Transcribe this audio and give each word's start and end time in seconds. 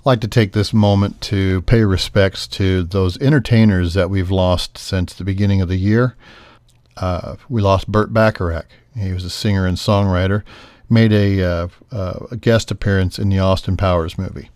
I'd 0.00 0.06
like 0.06 0.20
to 0.22 0.28
take 0.28 0.52
this 0.52 0.72
moment 0.72 1.20
to 1.22 1.60
pay 1.62 1.84
respects 1.84 2.46
to 2.48 2.84
those 2.84 3.18
entertainers 3.18 3.92
that 3.92 4.08
we've 4.08 4.30
lost 4.30 4.78
since 4.78 5.12
the 5.12 5.24
beginning 5.24 5.60
of 5.60 5.68
the 5.68 5.76
year. 5.76 6.16
Uh, 6.96 7.36
we 7.50 7.60
lost 7.60 7.86
Burt 7.86 8.10
Bacharach. 8.10 8.64
He 8.96 9.12
was 9.12 9.26
a 9.26 9.30
singer 9.30 9.66
and 9.66 9.76
songwriter, 9.76 10.42
made 10.88 11.12
a, 11.12 11.42
uh, 11.42 11.68
uh, 11.92 12.26
a 12.30 12.36
guest 12.38 12.70
appearance 12.70 13.18
in 13.18 13.28
the 13.28 13.40
Austin 13.40 13.76
Powers 13.76 14.16
movie. 14.16 14.48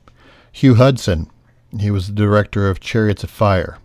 Hugh 0.50 0.76
Hudson, 0.76 1.30
he 1.78 1.90
was 1.90 2.06
the 2.06 2.14
director 2.14 2.70
of 2.70 2.80
Chariots 2.80 3.22
of 3.22 3.28
Fire. 3.28 3.76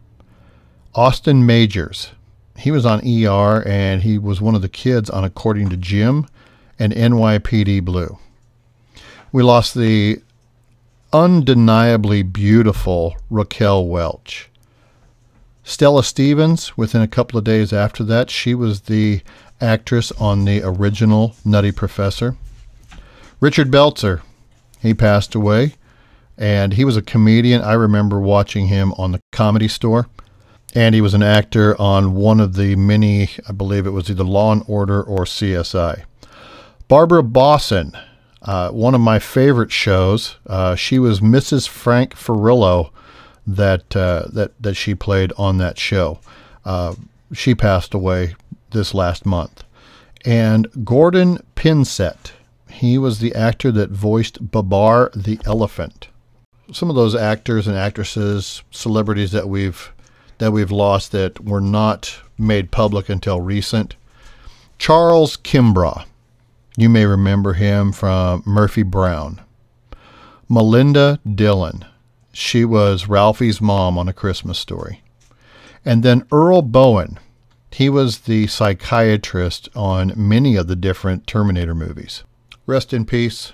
Austin 0.95 1.45
Majors, 1.45 2.11
he 2.57 2.71
was 2.71 2.85
on 2.85 3.05
ER 3.05 3.67
and 3.67 4.03
he 4.03 4.17
was 4.17 4.39
one 4.39 4.55
of 4.55 4.61
the 4.61 4.69
kids 4.69 5.09
on 5.09 5.25
According 5.25 5.67
to 5.71 5.77
Jim 5.77 6.25
and 6.79 6.93
NYPD 6.93 7.83
Blue. 7.83 8.17
We 9.33 9.43
lost 9.43 9.75
the 9.75 10.21
undeniably 11.11 12.21
beautiful 12.23 13.15
Raquel 13.29 13.85
Welch. 13.87 14.49
Stella 15.63 16.03
Stevens, 16.03 16.77
within 16.77 17.01
a 17.01 17.07
couple 17.07 17.37
of 17.37 17.43
days 17.43 17.71
after 17.73 18.03
that, 18.03 18.29
she 18.29 18.55
was 18.55 18.81
the 18.81 19.21
actress 19.61 20.11
on 20.13 20.45
the 20.45 20.61
original 20.63 21.35
Nutty 21.45 21.71
Professor. 21.71 22.35
Richard 23.39 23.71
Belzer, 23.71 24.21
he 24.81 24.93
passed 24.93 25.35
away, 25.35 25.75
and 26.37 26.73
he 26.73 26.85
was 26.85 26.97
a 26.97 27.01
comedian. 27.01 27.61
I 27.61 27.73
remember 27.73 28.19
watching 28.19 28.67
him 28.67 28.93
on 28.93 29.11
the 29.11 29.19
Comedy 29.31 29.67
Store, 29.67 30.07
and 30.73 30.95
he 30.95 31.01
was 31.01 31.13
an 31.13 31.23
actor 31.23 31.79
on 31.79 32.15
one 32.15 32.39
of 32.39 32.55
the 32.55 32.75
many, 32.75 33.29
I 33.47 33.51
believe 33.51 33.85
it 33.85 33.91
was 33.91 34.09
either 34.09 34.23
Law 34.23 34.51
and 34.51 34.63
Order 34.67 35.03
or 35.03 35.25
CSI. 35.25 36.03
Barbara 36.87 37.23
Bosson, 37.23 37.95
uh, 38.41 38.69
one 38.71 38.95
of 38.95 39.01
my 39.01 39.19
favorite 39.19 39.71
shows. 39.71 40.37
Uh, 40.47 40.75
she 40.75 40.99
was 40.99 41.19
Mrs. 41.19 41.67
Frank 41.67 42.15
Furillo 42.15 42.91
that 43.45 43.95
uh, 43.95 44.27
that 44.31 44.61
that 44.61 44.75
she 44.75 44.95
played 44.95 45.33
on 45.37 45.57
that 45.57 45.77
show. 45.77 46.19
Uh, 46.63 46.95
she 47.33 47.55
passed 47.55 47.93
away 47.93 48.35
this 48.71 48.93
last 48.93 49.25
month. 49.25 49.63
And 50.25 50.67
Gordon 50.83 51.39
Pinsent, 51.55 52.31
he 52.69 52.97
was 52.97 53.19
the 53.19 53.33
actor 53.33 53.71
that 53.71 53.89
voiced 53.89 54.51
Babar 54.51 55.11
the 55.15 55.39
elephant. 55.45 56.09
Some 56.71 56.89
of 56.89 56.95
those 56.95 57.15
actors 57.15 57.67
and 57.67 57.77
actresses, 57.77 58.61
celebrities 58.71 59.31
that 59.31 59.49
we've 59.49 59.91
that 60.37 60.51
we've 60.51 60.71
lost 60.71 61.11
that 61.11 61.43
were 61.43 61.61
not 61.61 62.19
made 62.37 62.71
public 62.71 63.09
until 63.09 63.41
recent. 63.41 63.95
Charles 64.77 65.35
Kimbrough, 65.35 66.05
you 66.79 66.87
may 66.89 67.05
remember 67.05 67.53
him 67.53 67.91
from 67.91 68.41
Murphy 68.45 68.83
Brown. 68.83 69.41
Melinda 70.47 71.19
Dillon, 71.35 71.85
she 72.31 72.63
was 72.63 73.07
Ralphie's 73.09 73.59
mom 73.59 73.97
on 73.97 74.07
A 74.07 74.13
Christmas 74.13 74.57
Story. 74.57 75.03
And 75.83 76.03
then 76.03 76.25
Earl 76.31 76.61
Boen. 76.61 77.19
he 77.71 77.89
was 77.89 78.19
the 78.19 78.47
psychiatrist 78.47 79.69
on 79.75 80.13
many 80.15 80.55
of 80.55 80.67
the 80.67 80.75
different 80.75 81.27
Terminator 81.27 81.75
movies. 81.75 82.23
Rest 82.65 82.93
in 82.93 83.05
peace, 83.05 83.53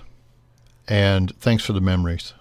and 0.88 1.34
thanks 1.38 1.64
for 1.64 1.72
the 1.72 1.80
memories. 1.80 2.32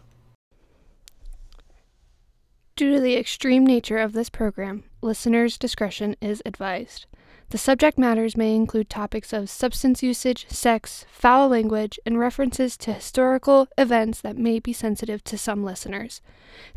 Due 2.75 2.93
to 2.93 2.99
the 2.99 3.15
extreme 3.15 3.65
nature 3.65 3.97
of 3.97 4.13
this 4.13 4.29
program, 4.29 4.83
listeners' 5.01 5.57
discretion 5.57 6.15
is 6.21 6.41
advised. 6.45 7.05
The 7.49 7.57
subject 7.59 7.97
matters 7.97 8.35
may 8.35 8.55
include 8.55 8.89
topics 8.89 9.31
of 9.31 9.49
substance 9.49 10.01
usage, 10.01 10.47
sex, 10.49 11.05
foul 11.09 11.47
language, 11.47 11.99
and 12.05 12.19
references 12.19 12.75
to 12.77 12.93
historical 12.93 13.67
events 13.77 14.19
that 14.21 14.37
may 14.37 14.59
be 14.59 14.73
sensitive 14.73 15.23
to 15.25 15.37
some 15.37 15.63
listeners. 15.63 16.21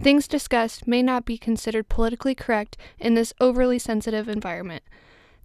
Things 0.00 0.28
discussed 0.28 0.86
may 0.86 1.02
not 1.02 1.24
be 1.24 1.39
considered 1.39 1.89
politically 1.89 2.34
correct 2.34 2.77
in 2.98 3.14
this 3.14 3.33
overly 3.41 3.78
sensitive 3.78 4.28
environment. 4.28 4.83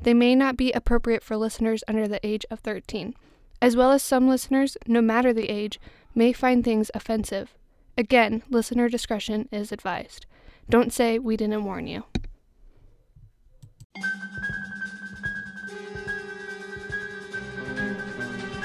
They 0.01 0.13
may 0.13 0.35
not 0.35 0.57
be 0.57 0.73
appropriate 0.73 1.23
for 1.23 1.38
listeners 1.38 1.83
under 1.88 2.07
the 2.07 2.25
age 2.25 2.45
of 2.51 2.59
13, 2.59 3.16
as 3.62 3.78
well 3.78 3.91
as 3.91 4.03
some 4.03 4.28
listeners, 4.28 4.78
no 4.85 5.01
matter 5.01 5.31
the 5.31 5.50
age, 5.50 5.79
may 6.13 6.33
find 6.33 6.63
things 6.63 6.91
offensive. 6.94 7.56
Again, 7.97 8.44
listener 8.50 8.89
discretion 8.89 9.47
is 9.51 9.72
advised. 9.72 10.25
Don't 10.69 10.91
say 10.91 11.17
we 11.17 11.38
didn't 11.38 11.63
warn 11.63 11.88
you. 11.88 12.03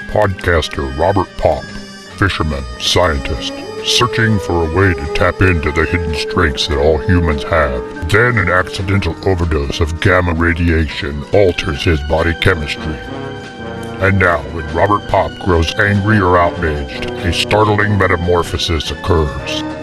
Podcaster 0.09 0.97
Robert 0.97 1.27
Pop, 1.37 1.63
fisherman, 2.17 2.63
scientist, 2.79 3.53
searching 3.85 4.39
for 4.39 4.65
a 4.65 4.75
way 4.75 4.93
to 4.93 5.13
tap 5.13 5.41
into 5.41 5.71
the 5.71 5.85
hidden 5.85 6.13
strengths 6.15 6.67
that 6.67 6.77
all 6.77 6.97
humans 6.97 7.43
have. 7.43 8.09
Then 8.09 8.37
an 8.37 8.49
accidental 8.49 9.15
overdose 9.27 9.79
of 9.79 10.01
gamma 10.01 10.33
radiation 10.33 11.23
alters 11.33 11.83
his 11.83 12.01
body 12.03 12.33
chemistry. 12.41 12.97
And 14.01 14.17
now, 14.17 14.41
when 14.53 14.65
Robert 14.73 15.07
Pop 15.09 15.31
grows 15.39 15.73
angry 15.75 16.19
or 16.19 16.37
outraged, 16.37 17.05
a 17.11 17.31
startling 17.31 17.97
metamorphosis 17.97 18.91
occurs. 18.91 19.78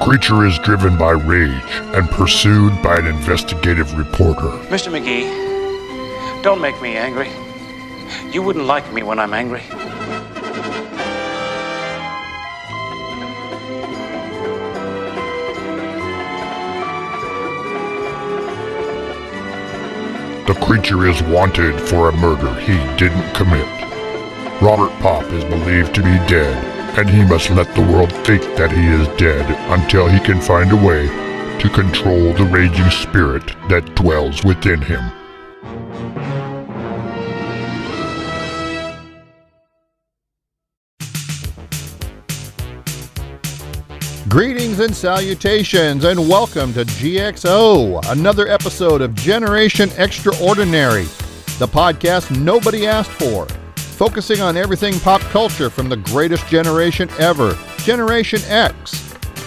Creature 0.00 0.46
is 0.46 0.58
driven 0.60 0.96
by 0.96 1.10
rage 1.10 1.62
and 1.94 2.08
pursued 2.10 2.72
by 2.82 2.98
an 2.98 3.06
investigative 3.06 3.96
reporter. 3.98 4.48
Mr. 4.68 4.90
McGee, 4.92 6.42
don't 6.42 6.60
make 6.60 6.80
me 6.80 6.96
angry. 6.96 7.30
You 8.32 8.42
wouldn't 8.42 8.66
like 8.66 8.90
me 8.92 9.02
when 9.02 9.18
I'm 9.18 9.34
angry. 9.34 9.62
The 20.46 20.58
creature 20.64 21.06
is 21.06 21.22
wanted 21.24 21.78
for 21.80 22.08
a 22.08 22.12
murder 22.12 22.54
he 22.60 22.76
didn't 22.96 23.34
commit. 23.34 23.66
Robert 24.62 24.90
Pop 25.00 25.24
is 25.32 25.44
believed 25.44 25.94
to 25.96 26.02
be 26.02 26.16
dead 26.26 26.77
and 26.96 27.08
he 27.08 27.24
must 27.24 27.50
let 27.50 27.72
the 27.74 27.82
world 27.82 28.12
think 28.24 28.42
that 28.56 28.72
he 28.72 28.86
is 28.86 29.06
dead 29.18 29.44
until 29.78 30.08
he 30.08 30.18
can 30.20 30.40
find 30.40 30.72
a 30.72 30.76
way 30.76 31.06
to 31.60 31.68
control 31.68 32.32
the 32.32 32.44
raging 32.44 32.90
spirit 32.90 33.44
that 33.68 33.94
dwells 33.94 34.42
within 34.44 34.80
him. 34.80 35.02
Greetings 44.28 44.80
and 44.80 44.94
salutations, 44.94 46.04
and 46.04 46.28
welcome 46.28 46.72
to 46.74 46.84
GXO, 46.84 48.10
another 48.10 48.46
episode 48.48 49.00
of 49.00 49.14
Generation 49.14 49.90
Extraordinary, 49.96 51.04
the 51.58 51.66
podcast 51.66 52.36
nobody 52.38 52.86
asked 52.86 53.10
for 53.10 53.46
focusing 53.98 54.40
on 54.40 54.56
everything 54.56 55.00
pop 55.00 55.20
culture 55.22 55.68
from 55.68 55.88
the 55.88 55.96
greatest 55.96 56.46
generation 56.46 57.10
ever, 57.18 57.58
Generation 57.78 58.40
X. 58.46 58.92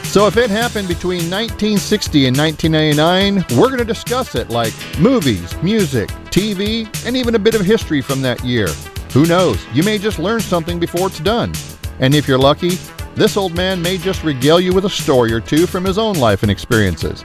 So 0.10 0.28
if 0.28 0.36
it 0.36 0.50
happened 0.50 0.90
between 0.90 1.32
1960 1.32 2.28
and 2.28 2.38
1999, 2.38 3.58
we're 3.58 3.70
going 3.70 3.80
to 3.80 3.86
discuss 3.86 4.36
it 4.36 4.50
like 4.50 4.74
movies, 5.00 5.56
music, 5.64 6.10
TV, 6.32 6.86
and 7.08 7.16
even 7.16 7.36
a 7.36 7.40
bit 7.40 7.56
of 7.56 7.62
history 7.62 8.02
from 8.02 8.22
that 8.24 8.44
year. 8.44 8.68
Who 9.14 9.26
knows? 9.26 9.66
You 9.74 9.84
may 9.84 9.98
just 9.98 10.20
learn 10.20 10.42
something 10.42 10.82
before 10.82 11.08
it's 11.08 11.22
done. 11.22 11.54
And 12.00 12.14
if 12.14 12.28
you're 12.28 12.38
lucky, 12.38 12.72
this 13.16 13.38
old 13.38 13.56
man 13.56 13.82
may 13.82 13.98
just 13.98 14.22
regale 14.26 14.60
you 14.60 14.74
with 14.74 14.84
a 14.84 14.90
story 14.90 15.32
or 15.32 15.40
two 15.40 15.66
from 15.66 15.86
his 15.86 15.98
own 15.98 16.18
life 16.18 16.44
and 16.44 16.52
experiences. 16.52 17.24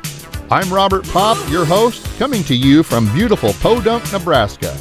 I'm 0.49 0.73
Robert 0.73 1.05
Pop, 1.09 1.37
your 1.51 1.65
host, 1.65 2.07
coming 2.21 2.45
to 2.45 2.55
you 2.55 2.85
from 2.85 3.13
beautiful 3.13 3.53
Podunk, 3.55 4.13
Nebraska. 4.13 4.79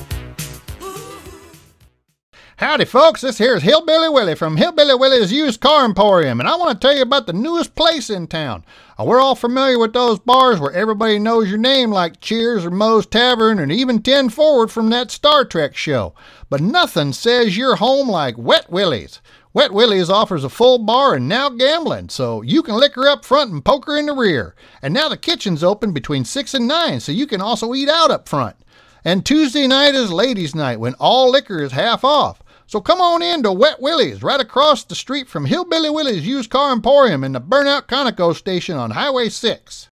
Howdy, 2.57 2.85
folks. 2.85 3.19
This 3.19 3.37
here's 3.37 3.63
Hillbilly 3.63 4.07
Willie 4.07 4.33
from 4.33 4.55
Hillbilly 4.55 4.95
Willie's 4.95 5.29
Used 5.29 5.59
Car 5.59 5.83
Emporium, 5.83 6.39
and 6.39 6.47
I 6.47 6.55
want 6.55 6.71
to 6.71 6.87
tell 6.87 6.95
you 6.95 7.01
about 7.01 7.27
the 7.27 7.33
newest 7.33 7.75
place 7.75 8.09
in 8.09 8.27
town. 8.27 8.63
Uh, 8.97 9.03
we're 9.03 9.19
all 9.19 9.35
familiar 9.35 9.77
with 9.77 9.91
those 9.91 10.19
bars 10.19 10.57
where 10.61 10.71
everybody 10.71 11.19
knows 11.19 11.49
your 11.49 11.57
name, 11.57 11.91
like 11.91 12.21
Cheers 12.21 12.65
or 12.65 12.71
Moe's 12.71 13.05
Tavern, 13.05 13.59
and 13.59 13.73
even 13.73 14.01
10 14.01 14.29
Forward 14.29 14.71
from 14.71 14.89
that 14.91 15.11
Star 15.11 15.43
Trek 15.43 15.75
show. 15.75 16.13
But 16.49 16.61
nothing 16.61 17.11
says 17.11 17.57
you're 17.57 17.75
home 17.75 18.07
like 18.07 18.37
Wet 18.37 18.69
Willie's. 18.69 19.19
Wet 19.53 19.73
Willie's 19.73 20.09
offers 20.09 20.45
a 20.45 20.49
full 20.49 20.77
bar 20.77 21.15
and 21.15 21.27
now 21.27 21.49
gambling, 21.49 22.07
so 22.07 22.41
you 22.41 22.63
can 22.63 22.75
liquor 22.75 23.05
up 23.05 23.25
front 23.25 23.51
and 23.51 23.65
poker 23.65 23.97
in 23.97 24.05
the 24.05 24.13
rear. 24.13 24.55
And 24.81 24.93
now 24.93 25.09
the 25.09 25.17
kitchen's 25.17 25.61
open 25.61 25.91
between 25.91 26.23
6 26.23 26.53
and 26.53 26.69
9, 26.69 27.01
so 27.01 27.11
you 27.11 27.27
can 27.27 27.41
also 27.41 27.73
eat 27.75 27.89
out 27.89 28.11
up 28.11 28.29
front. 28.29 28.55
And 29.03 29.25
Tuesday 29.25 29.67
night 29.67 29.93
is 29.93 30.11
ladies' 30.11 30.55
night 30.55 30.79
when 30.79 30.93
all 30.95 31.29
liquor 31.29 31.61
is 31.61 31.73
half 31.73 32.05
off. 32.05 32.41
So 32.67 32.81
come 32.81 32.99
on 32.99 33.21
in 33.21 33.43
to 33.43 33.51
Wet 33.51 33.79
Willie's 33.79 34.23
right 34.23 34.39
across 34.39 34.83
the 34.83 34.95
street 34.95 35.29
from 35.29 35.45
Hillbilly 35.45 35.89
Willie's 35.89 36.25
Used 36.25 36.49
Car 36.49 36.71
Emporium 36.71 37.23
in 37.23 37.33
the 37.33 37.41
Burnout 37.41 37.83
Conoco 37.83 38.35
station 38.35 38.75
on 38.75 38.91
Highway 38.91 39.29
6. 39.29 39.89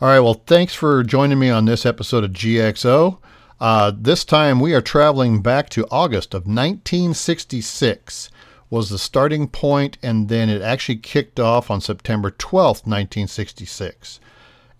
All 0.00 0.08
right, 0.08 0.20
well, 0.20 0.42
thanks 0.46 0.74
for 0.74 1.02
joining 1.02 1.40
me 1.40 1.50
on 1.50 1.64
this 1.64 1.84
episode 1.84 2.22
of 2.22 2.30
GXO. 2.30 3.18
Uh, 3.60 3.92
this 3.96 4.24
time 4.24 4.60
we 4.60 4.74
are 4.74 4.80
traveling 4.80 5.42
back 5.42 5.68
to 5.70 5.88
August 5.90 6.34
of 6.34 6.42
1966 6.42 8.30
was 8.70 8.90
the 8.90 8.98
starting 8.98 9.48
point, 9.48 9.98
and 10.02 10.28
then 10.28 10.48
it 10.48 10.62
actually 10.62 10.96
kicked 10.96 11.40
off 11.40 11.70
on 11.70 11.80
September 11.80 12.30
12th, 12.30 12.86
1966. 12.86 14.20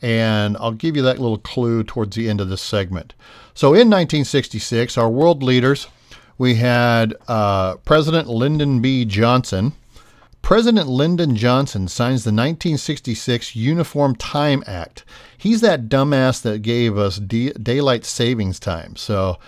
And 0.00 0.56
I'll 0.58 0.72
give 0.72 0.96
you 0.96 1.02
that 1.02 1.18
little 1.18 1.38
clue 1.38 1.82
towards 1.82 2.14
the 2.14 2.28
end 2.28 2.40
of 2.40 2.48
this 2.48 2.62
segment. 2.62 3.14
So 3.54 3.68
in 3.68 3.90
1966, 3.90 4.98
our 4.98 5.08
world 5.08 5.42
leaders, 5.42 5.88
we 6.38 6.56
had 6.56 7.14
uh, 7.28 7.76
President 7.76 8.28
Lyndon 8.28 8.80
B. 8.80 9.04
Johnson. 9.04 9.72
President 10.42 10.88
Lyndon 10.88 11.36
Johnson 11.36 11.88
signs 11.88 12.24
the 12.24 12.28
1966 12.28 13.56
Uniform 13.56 14.14
Time 14.14 14.62
Act. 14.66 15.04
He's 15.38 15.62
that 15.62 15.88
dumbass 15.88 16.42
that 16.42 16.60
gave 16.60 16.98
us 16.98 17.18
daylight 17.18 18.04
savings 18.04 18.60
time. 18.60 18.94
So 18.96 19.38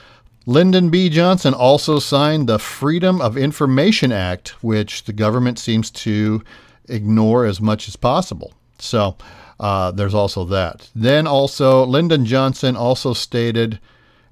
Lyndon 0.47 0.91
B. 0.91 1.11
Johnson 1.11 1.53
also 1.53 1.99
signed 1.99 2.49
the 2.49 2.59
Freedom 2.59 3.21
of 3.21 3.37
Information 3.37 4.13
Act, 4.13 4.51
which 4.63 5.05
the 5.05 5.13
government 5.13 5.59
seems 5.59 5.91
to 5.91 6.43
ignore 6.89 7.45
as 7.45 7.61
much 7.61 7.89
as 7.89 7.97
possible. 7.97 8.55
So 8.79 9.17
uh, 9.59 9.91
there's 9.91 10.15
also 10.15 10.45
that. 10.45 10.89
Then 10.95 11.27
also, 11.27 11.85
Lyndon 11.85 12.25
Johnson 12.25 12.77
also 12.77 13.13
stated, 13.13 13.81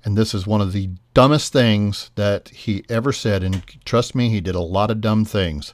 and 0.04 0.16
this 0.16 0.34
is 0.34 0.46
one 0.46 0.60
of 0.60 0.72
the 0.72 0.90
dumbest 1.14 1.52
things 1.52 2.10
that 2.14 2.50
he 2.50 2.84
ever 2.88 3.12
said, 3.12 3.42
and 3.42 3.62
trust 3.84 4.14
me, 4.14 4.28
he 4.28 4.40
did 4.40 4.54
a 4.54 4.60
lot 4.60 4.90
of 4.90 5.00
dumb 5.00 5.24
things. 5.24 5.72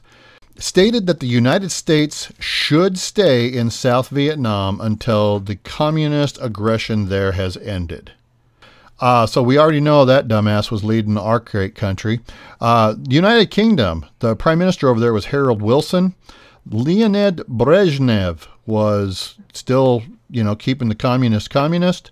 Stated 0.57 1.07
that 1.07 1.19
the 1.19 1.27
United 1.27 1.71
States 1.71 2.31
should 2.39 2.97
stay 2.97 3.47
in 3.47 3.69
South 3.69 4.09
Vietnam 4.09 4.79
until 4.79 5.39
the 5.39 5.55
communist 5.55 6.37
aggression 6.41 7.09
there 7.09 7.33
has 7.33 7.57
ended. 7.57 8.11
Uh, 8.99 9.25
so 9.25 9.41
we 9.41 9.57
already 9.57 9.81
know 9.81 10.05
that 10.05 10.27
dumbass 10.27 10.69
was 10.69 10.83
leading 10.83 11.17
our 11.17 11.39
great 11.39 11.73
country. 11.73 12.19
Uh, 12.61 12.95
United 13.09 13.49
Kingdom, 13.49 14.05
the 14.19 14.35
prime 14.35 14.59
minister 14.59 14.87
over 14.87 14.99
there 14.99 15.13
was 15.13 15.25
Harold 15.25 15.61
Wilson. 15.61 16.13
Leonid 16.69 17.37
Brezhnev 17.49 18.47
was 18.67 19.35
still, 19.53 20.03
you 20.29 20.43
know, 20.43 20.55
keeping 20.55 20.87
the 20.87 20.95
communist 20.95 21.49
communist. 21.49 22.11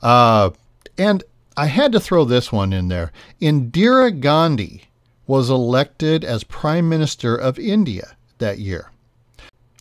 Uh, 0.00 0.48
and 0.96 1.22
I 1.56 1.66
had 1.66 1.92
to 1.92 2.00
throw 2.00 2.24
this 2.24 2.52
one 2.52 2.72
in 2.72 2.88
there. 2.88 3.12
Indira 3.40 4.18
Gandhi 4.18 4.84
was 5.26 5.50
elected 5.50 6.24
as 6.24 6.44
prime 6.44 6.88
minister 6.88 7.36
of 7.36 7.58
India 7.58 8.16
that 8.38 8.58
year. 8.58 8.90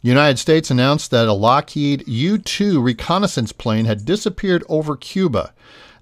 United 0.02 0.38
States 0.40 0.72
announced 0.72 1.12
that 1.12 1.28
a 1.28 1.34
Lockheed 1.34 2.08
U-2 2.08 2.82
reconnaissance 2.82 3.52
plane 3.52 3.86
had 3.86 4.06
disappeared 4.06 4.64
over 4.70 4.96
Cuba. 4.96 5.54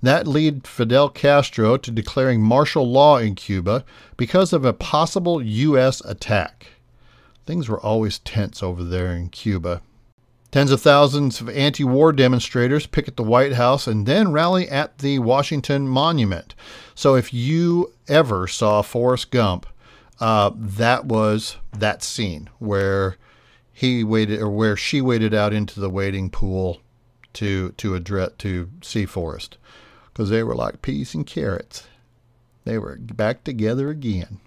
That 0.03 0.27
led 0.27 0.67
Fidel 0.67 1.09
Castro 1.09 1.77
to 1.77 1.91
declaring 1.91 2.41
martial 2.41 2.87
law 2.89 3.17
in 3.17 3.33
Cuba 3.33 3.83
because 4.15 4.53
of 4.53 4.63
a 4.63 4.73
possible 4.73 5.41
U.S. 5.41 6.01
attack. 6.01 6.67
Things 7.47 7.67
were 7.67 7.79
always 7.79 8.19
tense 8.19 8.61
over 8.61 8.83
there 8.83 9.13
in 9.13 9.29
Cuba. 9.29 9.81
Tens 10.51 10.71
of 10.71 10.81
thousands 10.81 11.41
of 11.41 11.49
anti 11.49 11.83
war 11.83 12.13
demonstrators 12.13 12.87
picket 12.87 13.17
the 13.17 13.23
White 13.23 13.53
House 13.53 13.85
and 13.85 14.05
then 14.05 14.31
rally 14.31 14.69
at 14.69 14.99
the 14.99 15.19
Washington 15.19 15.87
Monument. 15.87 16.55
So 16.95 17.15
if 17.15 17.33
you 17.33 17.93
ever 18.07 18.47
saw 18.47 18.81
Forrest 18.81 19.29
Gump, 19.29 19.65
uh, 20.19 20.51
that 20.55 21.05
was 21.05 21.57
that 21.77 22.01
scene 22.01 22.49
where 22.59 23.17
he 23.71 24.03
waited 24.03 24.39
or 24.39 24.49
where 24.49 24.77
she 24.77 25.01
waded 25.01 25.33
out 25.33 25.53
into 25.53 25.79
the 25.79 25.89
wading 25.89 26.29
pool 26.29 26.81
to 27.33 27.71
to 27.73 27.93
address 27.93 28.31
to 28.39 28.69
see 28.81 29.05
Forrest 29.05 29.57
because 30.07 30.29
they 30.29 30.41
were 30.41 30.55
like 30.55 30.81
peas 30.81 31.13
and 31.13 31.27
carrots. 31.27 31.87
They 32.63 32.79
were 32.79 32.97
back 32.97 33.43
together 33.43 33.89
again. 33.89 34.39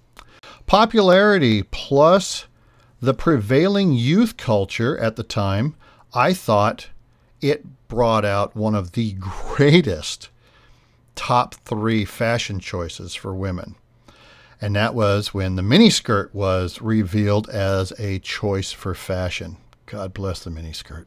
Popularity 0.66 1.62
plus 1.62 2.46
the 3.00 3.14
prevailing 3.14 3.92
youth 3.92 4.36
culture 4.36 4.98
at 4.98 5.16
the 5.16 5.22
time, 5.22 5.74
I 6.12 6.32
thought 6.32 6.88
it 7.40 7.64
brought 7.88 8.24
out 8.24 8.56
one 8.56 8.74
of 8.74 8.92
the 8.92 9.12
greatest 9.12 10.28
top 11.14 11.54
three 11.54 12.04
fashion 12.04 12.58
choices 12.58 13.14
for 13.14 13.34
women. 13.34 13.76
And 14.60 14.76
that 14.76 14.94
was 14.94 15.32
when 15.32 15.56
the 15.56 15.62
miniskirt 15.62 16.34
was 16.34 16.82
revealed 16.82 17.48
as 17.48 17.92
a 17.98 18.18
choice 18.18 18.72
for 18.72 18.94
fashion. 18.94 19.56
God 19.86 20.12
bless 20.12 20.44
the 20.44 20.50
miniskirt. 20.50 21.06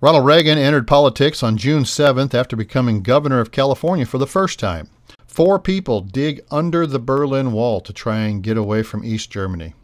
Ronald 0.00 0.26
Reagan 0.26 0.58
entered 0.58 0.86
politics 0.86 1.42
on 1.42 1.56
June 1.56 1.84
7th 1.84 2.34
after 2.34 2.56
becoming 2.56 3.02
governor 3.02 3.40
of 3.40 3.50
California 3.50 4.06
for 4.06 4.18
the 4.18 4.26
first 4.26 4.58
time. 4.58 4.90
Four 5.26 5.58
people 5.58 6.00
dig 6.00 6.44
under 6.50 6.86
the 6.86 6.98
Berlin 6.98 7.52
Wall 7.52 7.80
to 7.80 7.92
try 7.92 8.18
and 8.18 8.42
get 8.42 8.56
away 8.56 8.82
from 8.82 9.04
East 9.04 9.30
Germany. 9.30 9.74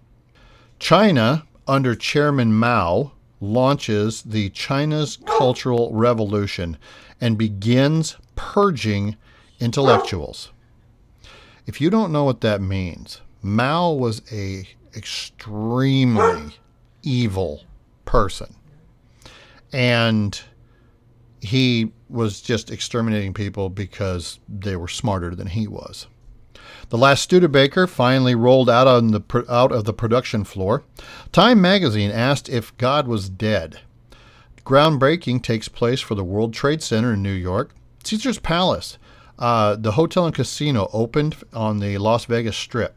China, 0.78 1.44
under 1.66 1.94
Chairman 1.94 2.52
Mao, 2.52 3.12
launches 3.40 4.22
the 4.22 4.50
China's 4.50 5.18
Cultural 5.26 5.90
Revolution 5.92 6.76
and 7.20 7.38
begins 7.38 8.16
purging 8.36 9.16
intellectuals. 9.58 10.50
If 11.66 11.80
you 11.80 11.90
don't 11.90 12.12
know 12.12 12.24
what 12.24 12.40
that 12.42 12.60
means, 12.60 13.20
Mao 13.42 13.92
was 13.92 14.22
a 14.32 14.68
extremely 14.96 16.56
evil 17.02 17.62
person 18.04 18.54
and 19.72 20.40
he 21.40 21.92
was 22.08 22.40
just 22.40 22.70
exterminating 22.70 23.32
people 23.32 23.70
because 23.70 24.40
they 24.48 24.76
were 24.76 24.88
smarter 24.88 25.34
than 25.34 25.46
he 25.46 25.66
was. 25.66 26.06
The 26.88 26.98
last 26.98 27.22
Studebaker 27.22 27.86
finally 27.86 28.34
rolled 28.34 28.68
out 28.68 28.86
on 28.86 29.08
the 29.12 29.44
out 29.48 29.72
of 29.72 29.84
the 29.84 29.92
production 29.92 30.44
floor. 30.44 30.82
Time 31.32 31.60
magazine 31.60 32.10
asked 32.10 32.48
if 32.48 32.76
God 32.78 33.06
was 33.06 33.28
dead. 33.28 33.80
Groundbreaking 34.64 35.42
takes 35.42 35.68
place 35.68 36.00
for 36.00 36.14
the 36.14 36.24
World 36.24 36.52
Trade 36.52 36.82
Center 36.82 37.14
in 37.14 37.22
New 37.22 37.32
York. 37.32 37.74
Caesar's 38.04 38.38
Palace, 38.38 38.98
uh, 39.38 39.76
the 39.76 39.92
hotel 39.92 40.26
and 40.26 40.34
casino, 40.34 40.88
opened 40.92 41.36
on 41.52 41.78
the 41.78 41.98
Las 41.98 42.24
Vegas 42.24 42.56
Strip. 42.56 42.94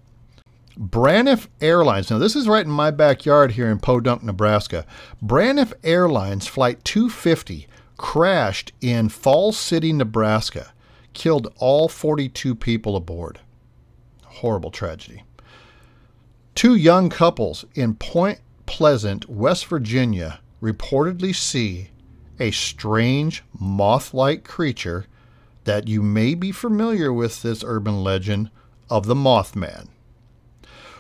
Braniff 0.78 1.48
Airlines, 1.62 2.10
now 2.10 2.18
this 2.18 2.36
is 2.36 2.48
right 2.48 2.66
in 2.66 2.72
my 2.72 2.90
backyard 2.90 3.52
here 3.52 3.70
in 3.70 3.80
Podunk, 3.80 4.24
Nebraska. 4.24 4.86
Braniff 5.24 5.72
Airlines 5.84 6.48
Flight 6.48 6.84
250 6.84 7.68
crashed 7.98 8.74
in 8.82 9.10
Falls 9.10 9.58
City, 9.58 9.94
Nebraska, 9.94 10.74
killed 11.14 11.54
all 11.58 11.88
42 11.88 12.56
people 12.56 12.96
aboard. 12.96 13.40
Horrible 14.36 14.72
tragedy. 14.72 15.24
Two 16.56 16.76
young 16.76 17.10
couples 17.10 17.66
in 17.76 17.96
Point 17.96 18.40
Pleasant, 18.66 19.30
West 19.30 19.66
Virginia, 19.68 20.40
reportedly 20.62 21.36
see 21.36 21.90
a 22.40 22.52
strange 22.52 23.44
moth 23.58 24.14
like 24.14 24.44
creature 24.44 25.06
that 25.66 25.88
you 25.88 26.02
may 26.02 26.34
be 26.36 26.52
familiar 26.52 27.12
with 27.12 27.42
this 27.42 27.64
urban 27.66 28.04
legend 28.04 28.50
of 28.90 29.06
the 29.06 29.16
Mothman. 29.16 29.88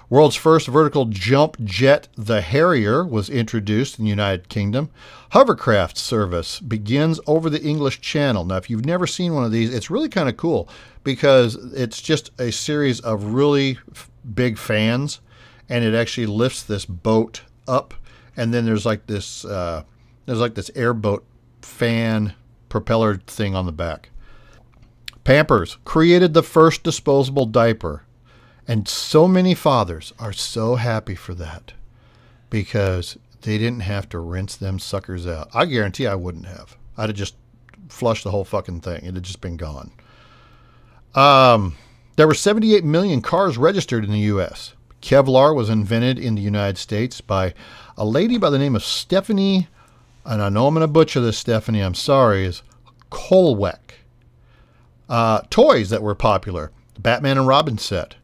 World's 0.09 0.35
first 0.35 0.67
vertical 0.67 1.05
jump 1.05 1.57
jet, 1.63 2.07
the 2.15 2.41
Harrier, 2.41 3.05
was 3.05 3.29
introduced 3.29 3.97
in 3.97 4.05
the 4.05 4.09
United 4.09 4.49
Kingdom. 4.49 4.89
Hovercraft 5.31 5.97
service 5.97 6.59
begins 6.59 7.19
over 7.25 7.49
the 7.49 7.61
English 7.61 8.01
Channel. 8.01 8.45
Now, 8.45 8.57
if 8.57 8.69
you've 8.69 8.85
never 8.85 9.07
seen 9.07 9.33
one 9.33 9.43
of 9.43 9.51
these, 9.51 9.73
it's 9.73 9.89
really 9.89 10.09
kind 10.09 10.29
of 10.29 10.37
cool 10.37 10.69
because 11.03 11.55
it's 11.73 12.01
just 12.01 12.31
a 12.39 12.51
series 12.51 12.99
of 12.99 13.33
really 13.33 13.79
big 14.33 14.57
fans, 14.57 15.19
and 15.69 15.83
it 15.83 15.95
actually 15.95 16.27
lifts 16.27 16.63
this 16.63 16.85
boat 16.85 17.41
up, 17.67 17.93
and 18.37 18.53
then 18.53 18.65
there's 18.65 18.85
like 18.85 19.07
this 19.07 19.45
uh, 19.45 19.83
there's 20.25 20.39
like 20.39 20.55
this 20.55 20.71
airboat 20.75 21.25
fan 21.61 22.33
propeller 22.69 23.15
thing 23.15 23.55
on 23.55 23.65
the 23.65 23.71
back. 23.71 24.09
Pampers 25.23 25.77
created 25.85 26.33
the 26.33 26.43
first 26.43 26.83
disposable 26.83 27.45
diaper. 27.45 28.03
And 28.67 28.87
so 28.87 29.27
many 29.27 29.53
fathers 29.53 30.13
are 30.19 30.33
so 30.33 30.75
happy 30.75 31.15
for 31.15 31.33
that 31.35 31.73
because 32.49 33.17
they 33.41 33.57
didn't 33.57 33.81
have 33.81 34.07
to 34.09 34.19
rinse 34.19 34.55
them 34.55 34.79
suckers 34.79 35.27
out. 35.27 35.49
I 35.53 35.65
guarantee 35.65 36.07
I 36.07 36.15
wouldn't 36.15 36.45
have. 36.45 36.77
I'd 36.97 37.09
have 37.09 37.17
just 37.17 37.35
flushed 37.89 38.23
the 38.23 38.31
whole 38.31 38.45
fucking 38.45 38.81
thing. 38.81 39.03
It'd 39.03 39.15
have 39.15 39.23
just 39.23 39.41
been 39.41 39.57
gone. 39.57 39.91
Um, 41.13 41.75
there 42.15 42.27
were 42.27 42.33
78 42.33 42.83
million 42.83 43.21
cars 43.21 43.57
registered 43.57 44.05
in 44.05 44.11
the 44.11 44.19
U.S. 44.19 44.73
Kevlar 45.01 45.53
was 45.55 45.69
invented 45.69 46.17
in 46.17 46.35
the 46.35 46.41
United 46.41 46.77
States 46.77 47.21
by 47.21 47.53
a 47.97 48.05
lady 48.05 48.37
by 48.37 48.49
the 48.49 48.57
name 48.57 48.75
of 48.75 48.83
Stephanie, 48.83 49.67
and 50.25 50.41
I 50.41 50.49
know 50.49 50.67
I'm 50.67 50.73
going 50.73 50.81
to 50.81 50.87
butcher 50.87 51.19
this, 51.19 51.37
Stephanie, 51.37 51.81
I'm 51.81 51.93
sorry, 51.93 52.45
is 52.45 52.63
Kohlwek. 53.11 53.77
Uh, 55.09 55.41
toys 55.49 55.89
that 55.89 56.01
were 56.01 56.15
popular 56.15 56.71
the 56.93 57.01
Batman 57.01 57.37
and 57.37 57.47
Robin 57.47 57.77
set, 57.77 58.15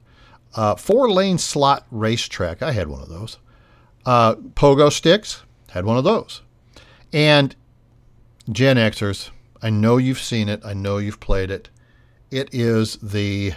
uh, 0.56 0.76
four 0.76 1.10
lane 1.12 1.38
slot 1.38 1.86
racetrack. 1.92 2.62
I 2.62 2.72
had 2.72 2.88
one 2.88 3.02
of 3.02 3.10
those. 3.10 3.38
Uh, 4.06 4.36
pogo 4.36 4.92
sticks. 4.92 5.44
Had 5.72 5.86
one 5.86 5.98
of 5.98 6.04
those. 6.04 6.42
And 7.14 7.56
Gen 8.52 8.78
Xers, 8.78 9.30
I 9.62 9.70
know 9.70 9.98
you've 9.98 10.22
seen 10.22 10.50
it. 10.50 10.62
I 10.66 10.74
know 10.74 10.98
you've 10.98 11.20
played 11.20 11.52
it. 11.52 11.70
It 12.32 12.50
is 12.54 12.98
the 12.98 13.54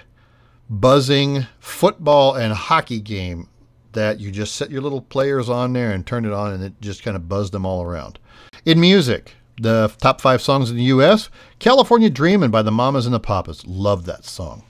buzzing 0.68 1.46
football 1.60 2.34
and 2.34 2.52
hockey 2.52 3.00
game 3.00 3.48
that 3.92 4.20
you 4.20 4.30
just 4.30 4.54
set 4.54 4.70
your 4.70 4.80
little 4.80 5.02
players 5.02 5.48
on 5.48 5.72
there 5.74 5.92
and 5.92 6.06
turn 6.06 6.24
it 6.24 6.32
on 6.32 6.52
and 6.52 6.64
it 6.64 6.80
just 6.80 7.02
kind 7.02 7.16
of 7.16 7.28
buzzed 7.28 7.52
them 7.52 7.66
all 7.66 7.82
around. 7.82 8.18
In 8.64 8.80
music, 8.80 9.34
the 9.60 9.92
top 9.98 10.20
five 10.20 10.40
songs 10.40 10.70
in 10.70 10.76
the 10.76 10.84
U.S. 10.84 11.28
California 11.58 12.08
Dreamin' 12.08 12.50
by 12.50 12.62
the 12.62 12.70
Mamas 12.70 13.06
and 13.06 13.14
the 13.14 13.20
Papas. 13.20 13.66
Love 13.66 14.06
that 14.06 14.24
song. 14.24 14.64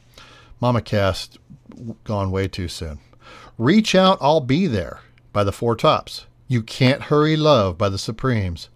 Mama 0.60 0.80
Cass, 0.80 1.30
gone 2.04 2.30
way 2.30 2.48
too 2.48 2.68
soon. 2.68 2.98
Reach 3.58 3.94
Out, 3.94 4.18
I'll 4.20 4.40
Be 4.40 4.66
There 4.66 5.00
by 5.32 5.44
the 5.44 5.52
Four 5.52 5.76
Tops. 5.76 6.26
You 6.48 6.62
Can't 6.62 7.02
Hurry 7.02 7.36
Love 7.36 7.78
by 7.78 7.88
the 7.88 7.98
Supremes. 7.98 8.68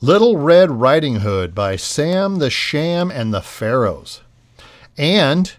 Little 0.00 0.38
Red 0.38 0.70
Riding 0.70 1.16
Hood 1.16 1.54
by 1.54 1.76
Sam 1.76 2.36
the 2.36 2.48
Sham 2.48 3.10
and 3.10 3.34
the 3.34 3.42
Pharaohs. 3.42 4.22
And 4.96 5.52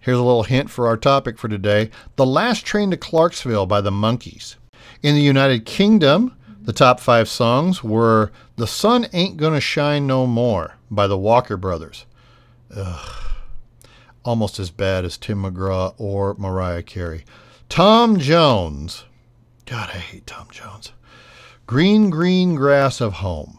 here's 0.00 0.18
a 0.18 0.22
little 0.22 0.42
hint 0.42 0.70
for 0.70 0.86
our 0.86 0.96
topic 0.96 1.38
for 1.38 1.48
today 1.48 1.90
The 2.16 2.26
Last 2.26 2.64
Train 2.66 2.90
to 2.90 2.96
Clarksville 2.96 3.66
by 3.66 3.80
the 3.80 3.92
Monkees. 3.92 4.56
In 5.02 5.14
the 5.14 5.20
United 5.20 5.66
Kingdom, 5.66 6.34
the 6.60 6.72
top 6.72 6.98
five 6.98 7.28
songs 7.28 7.84
were 7.84 8.32
The 8.56 8.66
Sun 8.66 9.06
Ain't 9.12 9.36
Gonna 9.36 9.60
Shine 9.60 10.06
No 10.06 10.26
More 10.26 10.74
by 10.90 11.06
the 11.06 11.18
Walker 11.18 11.56
Brothers. 11.56 12.06
Ugh. 12.74 13.25
Almost 14.26 14.58
as 14.58 14.70
bad 14.70 15.04
as 15.04 15.16
Tim 15.16 15.44
McGraw 15.44 15.94
or 15.98 16.34
Mariah 16.34 16.82
Carey. 16.82 17.24
Tom 17.68 18.18
Jones. 18.18 19.04
God, 19.66 19.90
I 19.94 19.98
hate 19.98 20.26
Tom 20.26 20.48
Jones. 20.50 20.90
Green, 21.68 22.10
Green 22.10 22.56
Grass 22.56 23.00
of 23.00 23.14
Home. 23.14 23.58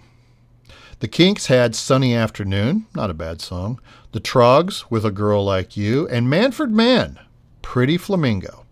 The 0.99 1.07
Kinks 1.07 1.45
had 1.45 1.73
Sunny 1.73 2.13
Afternoon, 2.13 2.85
not 2.93 3.09
a 3.09 3.13
bad 3.13 3.39
song. 3.39 3.79
The 4.11 4.19
Troggs 4.19 4.83
with 4.89 5.05
A 5.05 5.11
Girl 5.11 5.45
Like 5.45 5.77
You, 5.77 6.05
and 6.09 6.29
Manfred 6.29 6.71
Mann, 6.71 7.17
Pretty 7.61 7.97
Flamingo. 7.97 8.65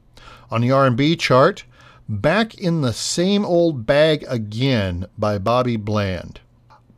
On 0.51 0.59
the 0.59 0.71
R&B 0.71 1.15
chart, 1.15 1.63
Back 2.09 2.55
in 2.55 2.81
the 2.81 2.91
Same 2.91 3.45
Old 3.45 3.85
Bag 3.85 4.25
Again 4.27 5.05
by 5.17 5.37
Bobby 5.37 5.77
Bland. 5.77 6.41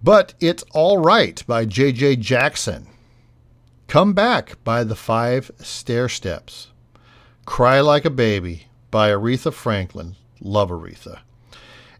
But 0.01 0.33
It's 0.39 0.63
All 0.73 0.97
Right 0.97 1.43
by 1.45 1.65
J.J. 1.65 2.15
Jackson. 2.15 2.87
Come 3.87 4.11
Back 4.11 4.61
by 4.65 4.83
The 4.83 4.97
Five 4.97 5.49
Stairsteps. 5.59 6.67
Cry 7.45 7.79
Like 7.79 8.03
a 8.03 8.09
Baby 8.09 8.67
by 8.91 9.09
Aretha 9.09 9.53
Franklin. 9.53 10.17
Love 10.41 10.69
Aretha. 10.71 11.19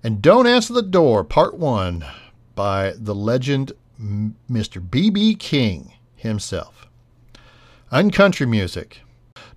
And 0.03 0.21
Don't 0.21 0.47
Answer 0.47 0.73
the 0.73 0.81
Door, 0.81 1.23
Part 1.23 1.57
1 1.57 2.05
by 2.55 2.91
the 2.97 3.15
legend 3.15 3.71
Mr. 3.97 4.91
B.B. 4.91 5.35
King 5.35 5.93
himself. 6.17 6.89
Uncountry 7.89 8.45
music. 8.45 8.99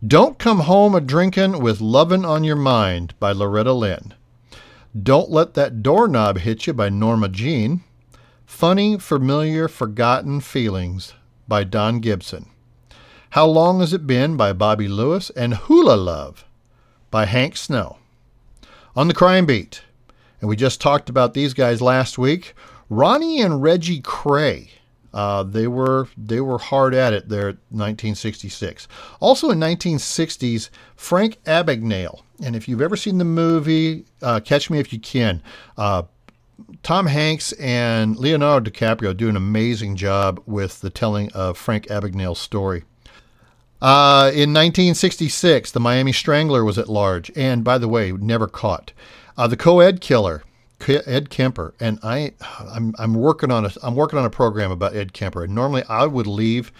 Don't 0.06 0.38
Come 0.38 0.60
Home 0.60 0.94
a 0.94 1.00
Drinkin' 1.00 1.58
with 1.58 1.80
Lovin' 1.80 2.24
on 2.24 2.44
Your 2.44 2.54
Mind 2.54 3.18
by 3.18 3.32
Loretta 3.32 3.72
Lynn. 3.72 4.14
Don't 4.96 5.32
Let 5.32 5.54
That 5.54 5.82
Doorknob 5.82 6.38
Hit 6.38 6.68
You 6.68 6.74
by 6.74 6.90
Norma 6.90 7.28
Jean. 7.28 7.82
Funny, 8.46 8.98
Familiar, 8.98 9.66
Forgotten 9.66 10.40
Feelings 10.40 11.14
by 11.50 11.64
Don 11.64 11.98
Gibson. 11.98 12.46
How 13.30 13.44
Long 13.44 13.80
Has 13.80 13.92
It 13.92 14.06
Been 14.06 14.36
by 14.38 14.54
Bobby 14.54 14.88
Lewis 14.88 15.28
and 15.30 15.54
Hula 15.54 15.96
Love 15.96 16.44
by 17.10 17.26
Hank 17.26 17.56
Snow. 17.56 17.98
On 18.96 19.08
the 19.08 19.14
crime 19.14 19.46
beat, 19.46 19.82
and 20.40 20.48
we 20.48 20.56
just 20.56 20.80
talked 20.80 21.10
about 21.10 21.34
these 21.34 21.52
guys 21.52 21.82
last 21.82 22.16
week, 22.18 22.54
Ronnie 22.88 23.40
and 23.42 23.62
Reggie 23.62 24.00
Kray. 24.00 24.70
uh, 25.12 25.42
they 25.42 25.66
were 25.66 26.08
they 26.16 26.40
were 26.40 26.58
hard 26.58 26.94
at 26.94 27.12
it 27.12 27.28
there 27.28 27.46
1966. 27.70 28.86
Also 29.18 29.50
in 29.50 29.58
1960s, 29.58 30.70
Frank 30.96 31.42
Abagnale. 31.44 32.22
And 32.42 32.54
if 32.56 32.68
you've 32.68 32.80
ever 32.80 32.96
seen 32.96 33.18
the 33.18 33.24
movie 33.24 34.04
uh, 34.22 34.40
Catch 34.40 34.70
Me 34.70 34.78
If 34.78 34.92
You 34.92 35.00
Can, 35.00 35.42
uh, 35.76 36.02
Tom 36.82 37.06
Hanks 37.06 37.52
and 37.52 38.16
Leonardo 38.16 38.70
DiCaprio 38.70 39.16
do 39.16 39.28
an 39.28 39.36
amazing 39.36 39.96
job 39.96 40.42
with 40.46 40.80
the 40.80 40.90
telling 40.90 41.30
of 41.32 41.58
Frank 41.58 41.86
Abagnale's 41.86 42.38
story. 42.38 42.84
Uh, 43.82 44.30
in 44.32 44.52
1966, 44.52 45.70
the 45.70 45.80
Miami 45.80 46.12
Strangler 46.12 46.64
was 46.64 46.78
at 46.78 46.88
large, 46.88 47.30
and 47.34 47.64
by 47.64 47.78
the 47.78 47.88
way, 47.88 48.12
never 48.12 48.46
caught. 48.46 48.92
Uh, 49.36 49.46
the 49.46 49.56
co-ed 49.56 50.00
killer 50.00 50.42
Ed 50.88 51.30
Kemper, 51.30 51.74
and 51.78 51.98
I, 52.02 52.32
I'm, 52.58 52.94
I'm 52.98 53.14
working 53.14 53.50
on 53.50 53.66
a, 53.66 53.70
I'm 53.82 53.94
working 53.94 54.18
on 54.18 54.24
a 54.24 54.30
program 54.30 54.70
about 54.70 54.94
Ed 54.94 55.12
Kemper. 55.12 55.44
And 55.44 55.54
normally, 55.54 55.82
I 55.88 56.06
would 56.06 56.26
leave 56.26 56.72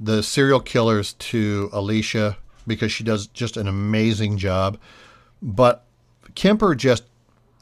the 0.00 0.22
serial 0.22 0.60
killers 0.60 1.12
to 1.14 1.68
Alicia 1.72 2.36
because 2.66 2.90
she 2.90 3.04
does 3.04 3.26
just 3.28 3.56
an 3.56 3.68
amazing 3.68 4.38
job. 4.38 4.78
But 5.42 5.84
Kemper 6.34 6.74
just 6.74 7.04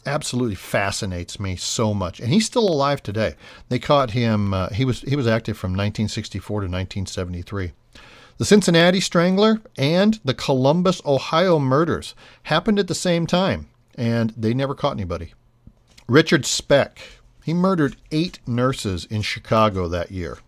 absolutely 0.07 0.55
fascinates 0.55 1.39
me 1.39 1.57
so 1.57 1.95
much, 1.95 2.21
and 2.21 2.33
he's 2.33 2.47
still 2.47 2.69
alive 2.69 3.03
today. 3.03 3.35
They 3.69 3.79
caught 3.79 4.11
him. 4.13 4.55
Uh, 4.55 4.71
he 4.71 4.85
was 4.85 5.03
he 5.03 5.17
was 5.17 5.27
active 5.27 5.57
from 5.57 5.73
1964 5.73 6.61
to 6.61 6.65
1973. 6.65 7.73
The 8.39 8.45
Cincinnati 8.45 9.01
Strangler 9.01 9.61
and 9.77 10.19
the 10.25 10.35
Columbus, 10.35 11.01
Ohio 11.07 11.59
murders 11.59 12.15
happened 12.45 12.79
at 12.79 12.89
the 12.89 12.95
same 12.95 13.27
time 13.27 13.69
and 13.95 14.33
they 14.37 14.55
never 14.55 14.75
caught 14.75 14.97
anybody. 14.97 15.35
Richard 16.09 16.47
Speck, 16.47 16.99
he 17.45 17.55
murdered 17.55 17.97
eight 18.11 18.41
nurses 18.47 19.05
in 19.05 19.23
Chicago 19.23 19.89
that 19.89 20.11
year. 20.11 20.39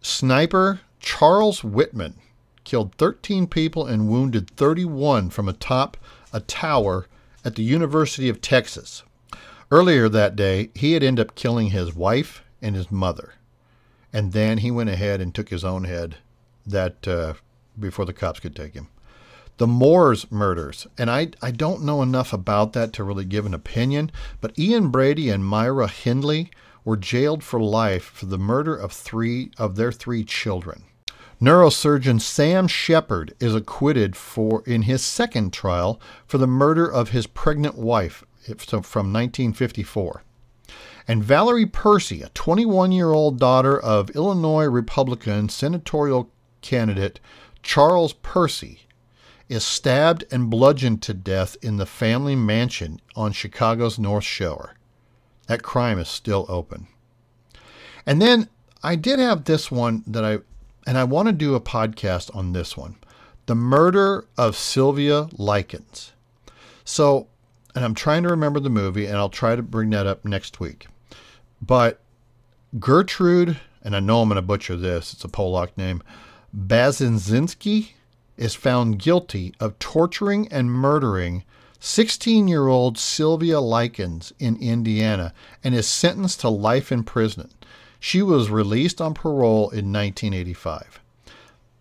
Sniper 0.00 0.80
Charles 1.00 1.62
Whitman 1.62 2.14
killed 2.64 2.94
13 2.96 3.46
people 3.46 3.86
and 3.86 4.08
wounded 4.08 4.50
31 4.50 5.30
from 5.30 5.48
atop 5.48 5.96
a 6.32 6.40
tower 6.40 7.06
at 7.44 7.54
the 7.54 7.62
University 7.62 8.28
of 8.28 8.40
Texas. 8.40 9.02
Earlier 9.70 10.08
that 10.08 10.36
day, 10.36 10.70
he 10.74 10.92
had 10.92 11.02
ended 11.02 11.28
up 11.28 11.34
killing 11.34 11.70
his 11.70 11.94
wife 11.94 12.42
and 12.60 12.76
his 12.76 12.90
mother. 12.90 13.34
And 14.12 14.32
then 14.32 14.58
he 14.58 14.70
went 14.70 14.90
ahead 14.90 15.20
and 15.20 15.34
took 15.34 15.48
his 15.48 15.64
own 15.64 15.84
head 15.84 16.16
that 16.66 17.08
uh, 17.08 17.34
before 17.78 18.04
the 18.04 18.12
cops 18.12 18.40
could 18.40 18.54
take 18.54 18.74
him 18.74 18.88
the 19.58 19.66
Moors 19.66 20.30
murders. 20.30 20.86
And 20.98 21.10
I, 21.10 21.28
I 21.40 21.50
don't 21.50 21.84
know 21.84 22.02
enough 22.02 22.32
about 22.32 22.72
that 22.72 22.92
to 22.94 23.04
really 23.04 23.24
give 23.24 23.46
an 23.46 23.54
opinion, 23.54 24.10
but 24.40 24.58
Ian 24.58 24.88
Brady 24.88 25.30
and 25.30 25.44
Myra 25.44 25.88
Hindley 25.88 26.50
were 26.84 26.96
jailed 26.96 27.44
for 27.44 27.60
life 27.60 28.04
for 28.04 28.26
the 28.26 28.38
murder 28.38 28.74
of 28.74 28.92
three 28.92 29.52
of 29.58 29.76
their 29.76 29.92
three 29.92 30.24
children. 30.24 30.84
Neurosurgeon 31.42 32.20
Sam 32.20 32.68
Sheppard 32.68 33.34
is 33.40 33.52
acquitted 33.52 34.14
for 34.14 34.62
in 34.64 34.82
his 34.82 35.02
second 35.02 35.52
trial 35.52 36.00
for 36.24 36.38
the 36.38 36.46
murder 36.46 36.86
of 36.86 37.08
his 37.08 37.26
pregnant 37.26 37.76
wife 37.76 38.22
from 38.44 39.12
1954. 39.12 40.22
And 41.08 41.24
Valerie 41.24 41.66
Percy, 41.66 42.22
a 42.22 42.28
21 42.28 42.92
year 42.92 43.10
old 43.10 43.40
daughter 43.40 43.76
of 43.76 44.10
Illinois 44.10 44.66
Republican 44.66 45.48
senatorial 45.48 46.30
candidate 46.60 47.18
Charles 47.60 48.12
Percy, 48.12 48.82
is 49.48 49.64
stabbed 49.64 50.22
and 50.30 50.48
bludgeoned 50.48 51.02
to 51.02 51.12
death 51.12 51.56
in 51.60 51.76
the 51.76 51.86
family 51.86 52.36
mansion 52.36 53.00
on 53.16 53.32
Chicago's 53.32 53.98
North 53.98 54.22
Shore. 54.22 54.76
That 55.48 55.64
crime 55.64 55.98
is 55.98 56.06
still 56.06 56.46
open. 56.48 56.86
And 58.06 58.22
then 58.22 58.48
I 58.80 58.94
did 58.94 59.18
have 59.18 59.44
this 59.44 59.72
one 59.72 60.04
that 60.06 60.24
I, 60.24 60.38
and 60.86 60.98
I 60.98 61.04
want 61.04 61.26
to 61.26 61.32
do 61.32 61.54
a 61.54 61.60
podcast 61.60 62.34
on 62.34 62.52
this 62.52 62.76
one 62.76 62.96
the 63.46 63.54
murder 63.54 64.26
of 64.38 64.56
Sylvia 64.56 65.28
Likens. 65.32 66.12
So, 66.84 67.26
and 67.74 67.84
I'm 67.84 67.94
trying 67.94 68.22
to 68.22 68.28
remember 68.28 68.60
the 68.60 68.70
movie, 68.70 69.06
and 69.06 69.16
I'll 69.16 69.28
try 69.28 69.56
to 69.56 69.62
bring 69.62 69.90
that 69.90 70.06
up 70.06 70.24
next 70.24 70.60
week. 70.60 70.86
But 71.60 72.00
Gertrude, 72.78 73.58
and 73.82 73.96
I 73.96 74.00
know 74.00 74.22
I'm 74.22 74.28
going 74.28 74.36
to 74.36 74.42
butcher 74.42 74.76
this, 74.76 75.12
it's 75.12 75.24
a 75.24 75.28
Polak 75.28 75.76
name, 75.76 76.02
Bazinzinski 76.56 77.90
is 78.36 78.54
found 78.54 78.98
guilty 78.98 79.54
of 79.60 79.78
torturing 79.78 80.48
and 80.48 80.70
murdering 80.70 81.44
16 81.80 82.46
year 82.48 82.68
old 82.68 82.96
Sylvia 82.96 83.60
Likens 83.60 84.32
in 84.38 84.56
Indiana 84.56 85.34
and 85.64 85.74
is 85.74 85.86
sentenced 85.86 86.40
to 86.40 86.48
life 86.48 86.92
in 86.92 87.02
prison. 87.02 87.50
She 88.04 88.20
was 88.20 88.50
released 88.50 89.00
on 89.00 89.14
parole 89.14 89.70
in 89.70 89.92
1985. 89.92 90.98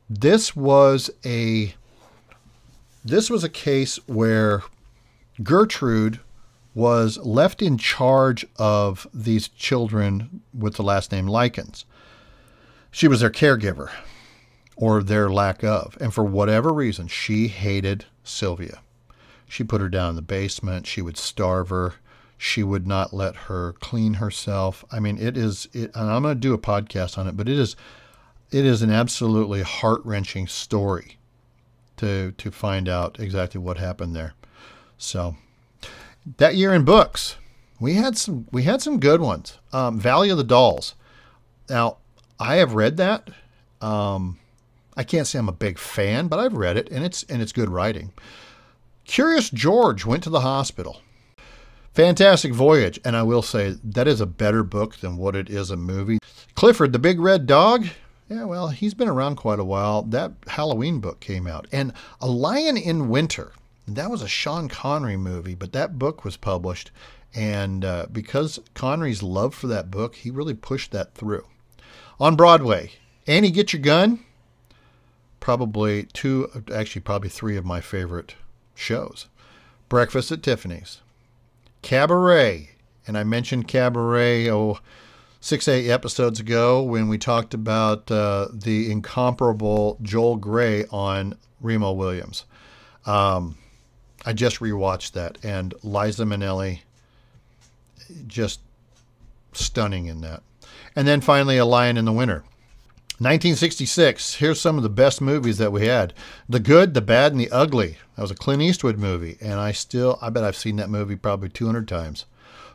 This 0.08 0.56
was 0.56 1.10
a 1.26 1.74
this 3.04 3.28
was 3.32 3.44
a 3.44 3.50
case 3.50 3.98
where 4.06 4.62
Gertrude 5.42 6.20
was 6.76 7.18
left 7.18 7.64
in 7.64 7.80
charge 7.80 8.46
of 8.58 9.08
these 9.12 9.48
children 9.48 10.42
with 10.54 10.76
the 10.76 10.84
last 10.84 11.12
name 11.12 11.26
Likens. 11.26 11.86
She 12.92 13.08
was 13.08 13.22
their 13.22 13.32
caregiver 13.32 13.90
or 14.76 15.02
their 15.02 15.32
lack 15.32 15.64
of. 15.64 15.98
And 16.00 16.14
for 16.14 16.24
whatever 16.24 16.72
reason, 16.72 17.08
she 17.08 17.48
hated 17.48 18.06
Sylvia. 18.24 18.82
She 19.48 19.64
put 19.64 19.82
her 19.82 19.90
down 19.90 20.12
in 20.12 20.16
the 20.18 20.22
basement. 20.22 20.86
She 20.86 21.02
would 21.02 21.18
starve 21.18 21.70
her. 21.70 21.96
She 22.44 22.64
would 22.64 22.88
not 22.88 23.14
let 23.14 23.36
her 23.36 23.74
clean 23.74 24.16
herself. 24.16 24.84
I 24.92 25.00
mean, 25.00 25.20
it 25.20 25.38
is, 25.38 25.70
it, 25.74 25.92
and 25.94 26.10
I'm 26.10 26.24
going 26.24 26.34
to 26.34 26.40
do 26.40 26.56
a 26.56 26.58
podcast 26.58 27.16
on 27.16 27.28
it, 27.28 27.38
but 27.38 27.48
it 27.48 27.60
is, 27.60 27.76
it 28.50 28.66
is 28.66 28.82
an 28.82 28.90
absolutely 28.90 29.62
heart 29.62 30.02
wrenching 30.04 30.48
story 30.48 31.20
to 31.98 32.32
to 32.32 32.50
find 32.50 32.90
out 32.90 33.20
exactly 33.20 33.62
what 33.62 33.78
happened 33.78 34.16
there. 34.16 34.34
So 34.98 35.36
that 36.38 36.56
year 36.56 36.74
in 36.74 36.84
books, 36.84 37.36
we 37.80 37.94
had 37.94 38.18
some 38.18 38.48
we 38.52 38.64
had 38.64 38.82
some 38.82 39.00
good 39.00 39.22
ones. 39.22 39.60
Um, 39.72 40.00
Valley 40.00 40.32
of 40.32 40.38
the 40.38 40.44
Dolls. 40.44 40.96
Now 41.70 41.98
I 42.40 42.56
have 42.56 42.74
read 42.74 42.98
that. 42.98 43.30
Um, 43.82 44.40
I 44.98 45.04
can't 45.04 45.28
say 45.28 45.38
I'm 45.38 45.48
a 45.48 45.54
big 45.54 45.78
fan, 45.78 46.28
but 46.28 46.40
I've 46.40 46.54
read 46.54 46.76
it 46.76 46.90
and 46.90 47.06
it's 47.06 47.22
and 47.24 47.40
it's 47.40 47.52
good 47.52 47.70
writing. 47.70 48.14
Curious 49.06 49.52
George 49.52 50.08
went 50.08 50.24
to 50.24 50.32
the 50.32 50.42
hospital. 50.42 51.02
Fantastic 51.94 52.54
Voyage, 52.54 53.00
and 53.04 53.18
I 53.18 53.24
will 53.24 53.42
say 53.42 53.76
that 53.84 54.08
is 54.08 54.22
a 54.22 54.26
better 54.26 54.64
book 54.64 54.98
than 54.98 55.18
what 55.18 55.36
it 55.36 55.50
is 55.50 55.70
a 55.70 55.78
movie. 55.78 56.20
Clifford 56.56 56.94
the 56.94 57.00
Big 57.00 57.20
Red 57.20 57.46
Dog. 57.46 57.88
Yeah, 58.30 58.46
well, 58.46 58.70
he's 58.70 58.94
been 58.94 59.10
around 59.10 59.36
quite 59.36 59.60
a 59.60 59.66
while. 59.66 60.04
That 60.04 60.32
Halloween 60.48 61.02
book 61.02 61.20
came 61.20 61.48
out. 61.48 61.68
And 61.70 61.92
A 62.22 62.28
Lion 62.28 62.78
in 62.78 63.10
Winter. 63.10 63.52
That 63.88 64.10
was 64.10 64.22
a 64.22 64.28
Sean 64.28 64.70
Connery 64.70 65.18
movie, 65.18 65.54
but 65.56 65.74
that 65.74 66.00
book 66.00 66.24
was 66.24 66.38
published. 66.38 66.92
And 67.36 67.84
uh, 67.84 68.06
because 68.10 68.60
Connery's 68.74 69.22
love 69.22 69.54
for 69.54 69.68
that 69.68 69.92
book, 69.92 70.16
he 70.16 70.32
really 70.32 70.54
pushed 70.54 70.92
that 70.92 71.14
through. 71.14 71.46
On 72.22 72.38
Broadway, 72.38 72.92
Annie 73.28 73.52
Get 73.52 73.74
Your 73.74 73.82
Gun. 73.82 74.24
Probably 75.42 76.04
two, 76.04 76.50
actually, 76.74 77.02
probably 77.02 77.30
three 77.30 77.58
of 77.58 77.66
my 77.66 77.82
favorite 77.82 78.36
shows 78.76 79.28
Breakfast 79.90 80.32
at 80.32 80.44
Tiffany's, 80.44 81.02
Cabaret. 81.82 82.70
And 83.08 83.18
I 83.18 83.24
mentioned 83.24 83.68
Cabaret, 83.68 84.50
oh, 84.50 84.80
six, 85.40 85.68
eight 85.68 85.90
episodes 85.90 86.40
ago 86.40 86.84
when 86.84 87.08
we 87.08 87.18
talked 87.18 87.54
about 87.54 88.10
uh, 88.12 88.48
the 88.54 88.92
incomparable 88.92 89.98
Joel 90.02 90.38
Grey 90.38 90.86
on 90.92 91.36
Remo 91.60 91.92
Williams. 91.92 92.46
Um, 93.06 93.58
I 94.24 94.34
just 94.34 94.60
rewatched 94.60 95.14
that, 95.14 95.40
and 95.44 95.74
Liza 95.82 96.26
Minnelli, 96.26 96.82
just 98.28 98.60
stunning 99.54 100.06
in 100.06 100.22
that. 100.22 100.44
And 100.96 101.08
then 101.08 101.22
finally, 101.22 101.58
A 101.58 101.66
Lion 101.66 101.98
in 101.98 102.06
the 102.06 102.12
Winter. 102.12 102.44
1966. 103.22 104.36
Here's 104.36 104.60
some 104.60 104.78
of 104.78 104.84
the 104.84 104.90
best 104.90 105.22
movies 105.22 105.60
that 105.60 105.72
we 105.72 105.86
had: 105.86 106.14
The 106.50 106.60
Good, 106.60 106.96
the 106.96 107.02
Bad, 107.02 107.34
and 107.34 107.40
the 107.40 107.52
Ugly. 107.52 107.98
That 108.16 108.22
was 108.24 108.32
a 108.32 108.36
Clint 108.36 108.64
Eastwood 108.64 108.98
movie, 108.98 109.38
and 109.40 109.60
I 109.60 109.74
still, 109.74 110.18
I 110.22 110.32
bet 110.32 110.44
I've 110.44 110.56
seen 110.56 110.78
that 110.78 110.90
movie 110.90 111.16
probably 111.16 111.50
200 111.50 111.88
times. 111.88 112.26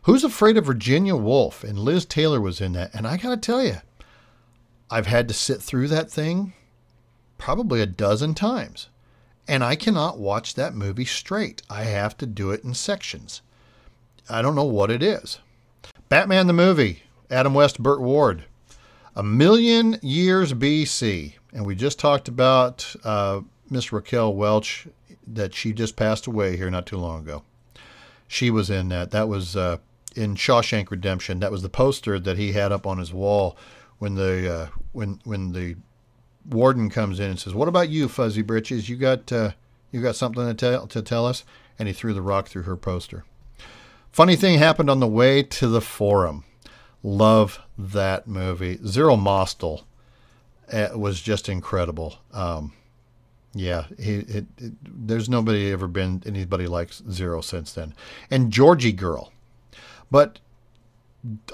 Who's 0.07 0.23
Afraid 0.23 0.57
of 0.57 0.67
Virginia 0.67 1.17
Woolf? 1.17 1.65
And 1.65 1.77
Liz 1.77 2.05
Taylor 2.05 2.41
was 2.41 2.61
in 2.61 2.75
that. 2.75 2.95
And 2.95 3.09
I 3.09 3.17
got 3.17 3.31
to 3.31 3.37
tell 3.37 3.61
you, 3.61 3.79
I've 4.89 5.09
had 5.09 5.27
to 5.27 5.35
sit 5.35 5.61
through 5.61 5.89
that 5.89 6.13
thing 6.13 6.53
probably 7.39 7.81
a 7.81 7.87
dozen 7.87 8.33
times. 8.33 8.89
And 9.49 9.65
I 9.65 9.75
cannot 9.75 10.17
watch 10.17 10.55
that 10.55 10.77
movie 10.77 11.07
straight. 11.07 11.61
I 11.69 11.83
have 11.83 12.17
to 12.19 12.27
do 12.27 12.53
it 12.53 12.63
in 12.63 12.73
sections. 12.75 13.43
I 14.31 14.43
don't 14.43 14.55
know 14.55 14.63
what 14.63 14.93
it 14.93 15.03
is. 15.03 15.41
Batman 16.09 16.47
the 16.47 16.53
movie, 16.53 17.03
Adam 17.29 17.53
West, 17.53 17.83
Burt 17.83 18.01
Ward. 18.01 18.45
A 19.17 19.23
million 19.23 19.99
years 20.03 20.53
BC. 20.53 21.35
And 21.55 21.65
we 21.65 21.75
just 21.75 21.99
talked 21.99 22.29
about 22.29 22.95
uh, 23.03 23.41
Miss 23.71 23.91
Raquel 23.91 24.35
Welch, 24.35 24.87
that 25.27 25.55
she 25.55 25.73
just 25.73 25.97
passed 25.97 26.27
away 26.27 26.57
here 26.57 26.71
not 26.71 26.85
too 26.87 26.99
long 26.99 27.21
ago. 27.23 27.43
She 28.29 28.51
was 28.51 28.69
in 28.69 28.91
that. 28.91 29.13
That 29.13 29.27
was 29.27 29.57
uh, 29.57 29.79
in 30.15 30.35
Shawshank 30.35 30.91
Redemption. 30.91 31.41
That 31.41 31.51
was 31.51 31.63
the 31.63 31.71
poster 31.71 32.19
that 32.19 32.37
he 32.37 32.53
had 32.53 32.73
up 32.73 32.87
on 32.87 32.99
his 32.99 33.13
wall 33.13 33.57
when 33.99 34.15
the 34.15 34.53
uh, 34.53 34.67
when 34.93 35.21
when 35.25 35.53
the 35.53 35.77
warden 36.49 36.91
comes 36.91 37.19
in 37.19 37.31
and 37.31 37.41
says, 37.41 37.55
"What 37.55 37.69
about 37.69 37.89
you, 37.89 38.09
Fuzzy 38.09 38.43
Britches? 38.43 38.89
You 38.89 38.97
got 38.97 39.33
uh, 39.33 39.53
you 39.91 40.03
got 40.03 40.17
something 40.17 40.47
to 40.47 40.55
tell 40.55 40.87
to 40.89 41.03
tell 41.03 41.27
us?" 41.27 41.45
And 41.79 41.89
he 41.89 41.95
threw 41.95 42.13
the 42.13 42.23
rock 42.23 42.49
through 42.49 42.63
her 42.63 42.77
poster. 42.77 43.25
Funny 44.13 44.37
thing 44.37 44.59
happened 44.59 44.91
on 44.91 45.01
the 45.01 45.07
way 45.07 45.43
to 45.43 45.69
the 45.69 45.81
forum. 45.81 46.45
Love 47.07 47.61
that 47.79 48.27
movie. 48.27 48.81
Zero 48.85 49.15
Mostel 49.15 49.87
uh, 50.73 50.89
was 50.97 51.21
just 51.21 51.49
incredible. 51.49 52.17
Um, 52.33 52.73
yeah, 53.55 53.85
he, 53.97 54.17
it, 54.17 54.47
it, 54.59 54.73
there's 54.83 55.29
nobody 55.29 55.71
ever 55.71 55.87
been 55.87 56.21
anybody 56.27 56.67
like 56.67 56.93
Zero 56.93 57.43
since 57.43 57.73
then. 57.73 57.95
And 58.29 58.51
Georgy 58.51 58.91
Girl. 58.91 59.33
But 60.11 60.41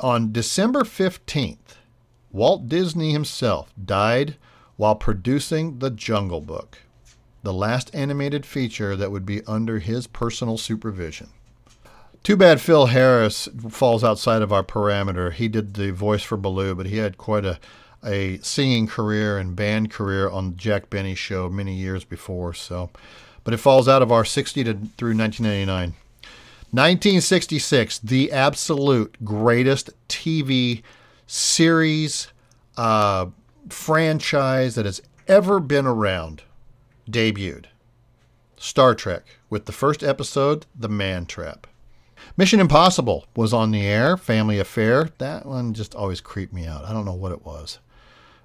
on 0.00 0.32
December 0.32 0.84
15th, 0.84 1.76
Walt 2.30 2.66
Disney 2.66 3.12
himself 3.12 3.74
died 3.84 4.36
while 4.76 4.94
producing 4.94 5.80
The 5.80 5.90
Jungle 5.90 6.40
Book, 6.40 6.78
the 7.42 7.52
last 7.52 7.94
animated 7.94 8.46
feature 8.46 8.96
that 8.96 9.10
would 9.10 9.26
be 9.26 9.44
under 9.44 9.80
his 9.80 10.06
personal 10.06 10.56
supervision. 10.56 11.28
Too 12.22 12.36
bad 12.36 12.60
Phil 12.60 12.86
Harris 12.86 13.48
falls 13.68 14.04
outside 14.04 14.42
of 14.42 14.52
our 14.52 14.62
parameter. 14.62 15.32
He 15.32 15.48
did 15.48 15.74
the 15.74 15.90
voice 15.90 16.22
for 16.22 16.36
Baloo, 16.36 16.76
but 16.76 16.86
he 16.86 16.98
had 16.98 17.18
quite 17.18 17.44
a, 17.44 17.58
a 18.04 18.38
singing 18.38 18.86
career 18.86 19.38
and 19.38 19.56
band 19.56 19.90
career 19.90 20.30
on 20.30 20.56
Jack 20.56 20.88
Benny 20.88 21.16
show 21.16 21.48
many 21.48 21.74
years 21.74 22.04
before. 22.04 22.54
So, 22.54 22.90
but 23.42 23.52
it 23.52 23.56
falls 23.56 23.88
out 23.88 24.02
of 24.02 24.12
our 24.12 24.24
60 24.24 24.62
to 24.62 24.74
through 24.74 25.16
1999. 25.16 25.94
1966, 26.70 27.98
the 27.98 28.30
absolute 28.30 29.16
greatest 29.24 29.90
TV 30.08 30.82
series 31.26 32.28
uh, 32.76 33.26
franchise 33.68 34.76
that 34.76 34.86
has 34.86 35.02
ever 35.26 35.58
been 35.58 35.86
around, 35.86 36.42
debuted. 37.10 37.66
Star 38.56 38.94
Trek, 38.94 39.24
with 39.50 39.66
the 39.66 39.72
first 39.72 40.04
episode, 40.04 40.66
The 40.78 40.88
Man 40.88 41.26
Trap. 41.26 41.66
Mission 42.36 42.60
Impossible 42.60 43.26
was 43.36 43.52
on 43.52 43.70
the 43.70 43.86
air, 43.86 44.16
Family 44.16 44.58
Affair. 44.58 45.10
That 45.18 45.46
one 45.46 45.74
just 45.74 45.94
always 45.94 46.20
creeped 46.20 46.52
me 46.52 46.66
out. 46.66 46.84
I 46.84 46.92
don't 46.92 47.04
know 47.04 47.12
what 47.12 47.32
it 47.32 47.44
was. 47.44 47.78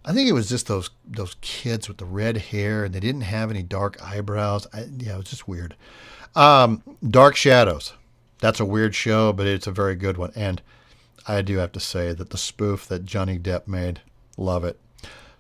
I 0.04 0.14
think 0.14 0.30
it 0.30 0.34
was 0.34 0.50
just 0.50 0.68
those 0.68 0.90
those 1.06 1.36
kids 1.42 1.88
with 1.88 1.98
the 1.98 2.06
red 2.06 2.38
hair 2.38 2.86
and 2.86 2.94
they 2.96 3.00
didn't 3.00 3.22
have 3.22 3.50
any 3.50 3.64
dark 3.64 4.02
eyebrows. 4.02 4.68
I, 4.74 4.86
yeah, 4.98 5.16
it 5.16 5.18
was 5.18 5.30
just 5.30 5.48
weird. 5.48 5.76
Um, 6.36 6.84
Dark 7.10 7.36
Shadows 7.36 7.94
that's 8.40 8.60
a 8.60 8.66
weird 8.66 8.96
show, 8.96 9.34
but 9.34 9.48
it's 9.48 9.68
a 9.68 9.72
very 9.72 9.96
good 9.96 10.18
one. 10.18 10.32
And 10.36 10.62
I 11.28 11.42
do 11.42 11.58
have 11.58 11.72
to 11.74 11.80
say 11.80 12.14
that 12.14 12.30
the 12.30 12.38
spoof 12.38 12.88
that 12.88 13.06
Johnny 13.06 13.40
Depp 13.40 13.68
made, 13.68 14.02
love 14.38 14.64
it. 14.64 14.80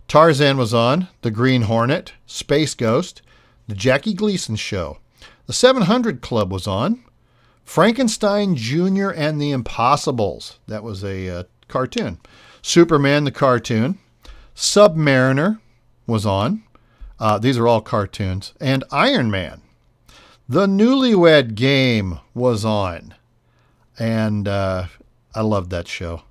Tarzan 0.07 0.57
was 0.57 0.73
on, 0.73 1.07
The 1.21 1.31
Green 1.31 1.63
Hornet, 1.63 2.13
Space 2.25 2.73
Ghost, 2.75 3.21
The 3.67 3.75
Jackie 3.75 4.13
Gleason 4.13 4.55
Show. 4.55 4.97
The 5.45 5.53
700 5.53 6.21
Club 6.21 6.51
was 6.51 6.67
on, 6.67 7.03
Frankenstein 7.67 8.55
Jr. 8.55 9.09
and 9.09 9.41
the 9.41 9.51
Impossibles. 9.51 10.57
That 10.67 10.83
was 10.83 11.03
a 11.03 11.27
uh, 11.29 11.43
cartoon. 11.67 12.17
Superman 12.61 13.25
the 13.25 13.31
cartoon. 13.31 13.99
Submariner 14.55 15.59
was 16.07 16.25
on. 16.25 16.63
Uh, 17.19 17.37
these 17.37 17.57
are 17.57 17.67
all 17.67 17.81
cartoons. 17.81 18.53
And 18.61 18.85
Iron 18.89 19.29
Man. 19.29 19.61
The 20.47 20.65
Newlywed 20.65 21.55
Game 21.55 22.19
was 22.33 22.63
on, 22.63 23.13
and 23.99 24.47
uh, 24.47 24.85
I 25.35 25.41
loved 25.41 25.69
that 25.71 25.89
show. 25.89 26.21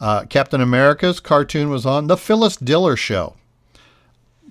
Uh, 0.00 0.24
Captain 0.24 0.62
America's 0.62 1.20
cartoon 1.20 1.68
was 1.68 1.84
on. 1.84 2.06
The 2.06 2.16
Phyllis 2.16 2.56
Diller 2.56 2.96
Show. 2.96 3.36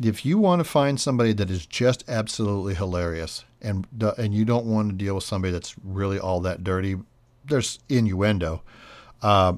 If 0.01 0.25
you 0.25 0.38
want 0.38 0.59
to 0.62 0.63
find 0.63 0.99
somebody 0.99 1.33
that 1.33 1.49
is 1.49 1.65
just 1.65 2.03
absolutely 2.07 2.75
hilarious, 2.75 3.43
and 3.62 3.85
and 4.17 4.33
you 4.33 4.45
don't 4.45 4.65
want 4.65 4.89
to 4.89 4.95
deal 4.95 5.15
with 5.15 5.23
somebody 5.23 5.51
that's 5.51 5.75
really 5.83 6.19
all 6.19 6.39
that 6.41 6.63
dirty, 6.63 6.97
there's 7.45 7.79
innuendo. 7.89 8.62
Uh, 9.21 9.53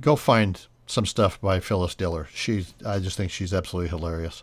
go 0.00 0.16
find 0.16 0.66
some 0.86 1.06
stuff 1.06 1.40
by 1.40 1.60
Phyllis 1.60 1.94
Diller. 1.94 2.28
She's 2.34 2.74
I 2.84 2.98
just 2.98 3.16
think 3.16 3.30
she's 3.30 3.54
absolutely 3.54 3.90
hilarious. 3.90 4.42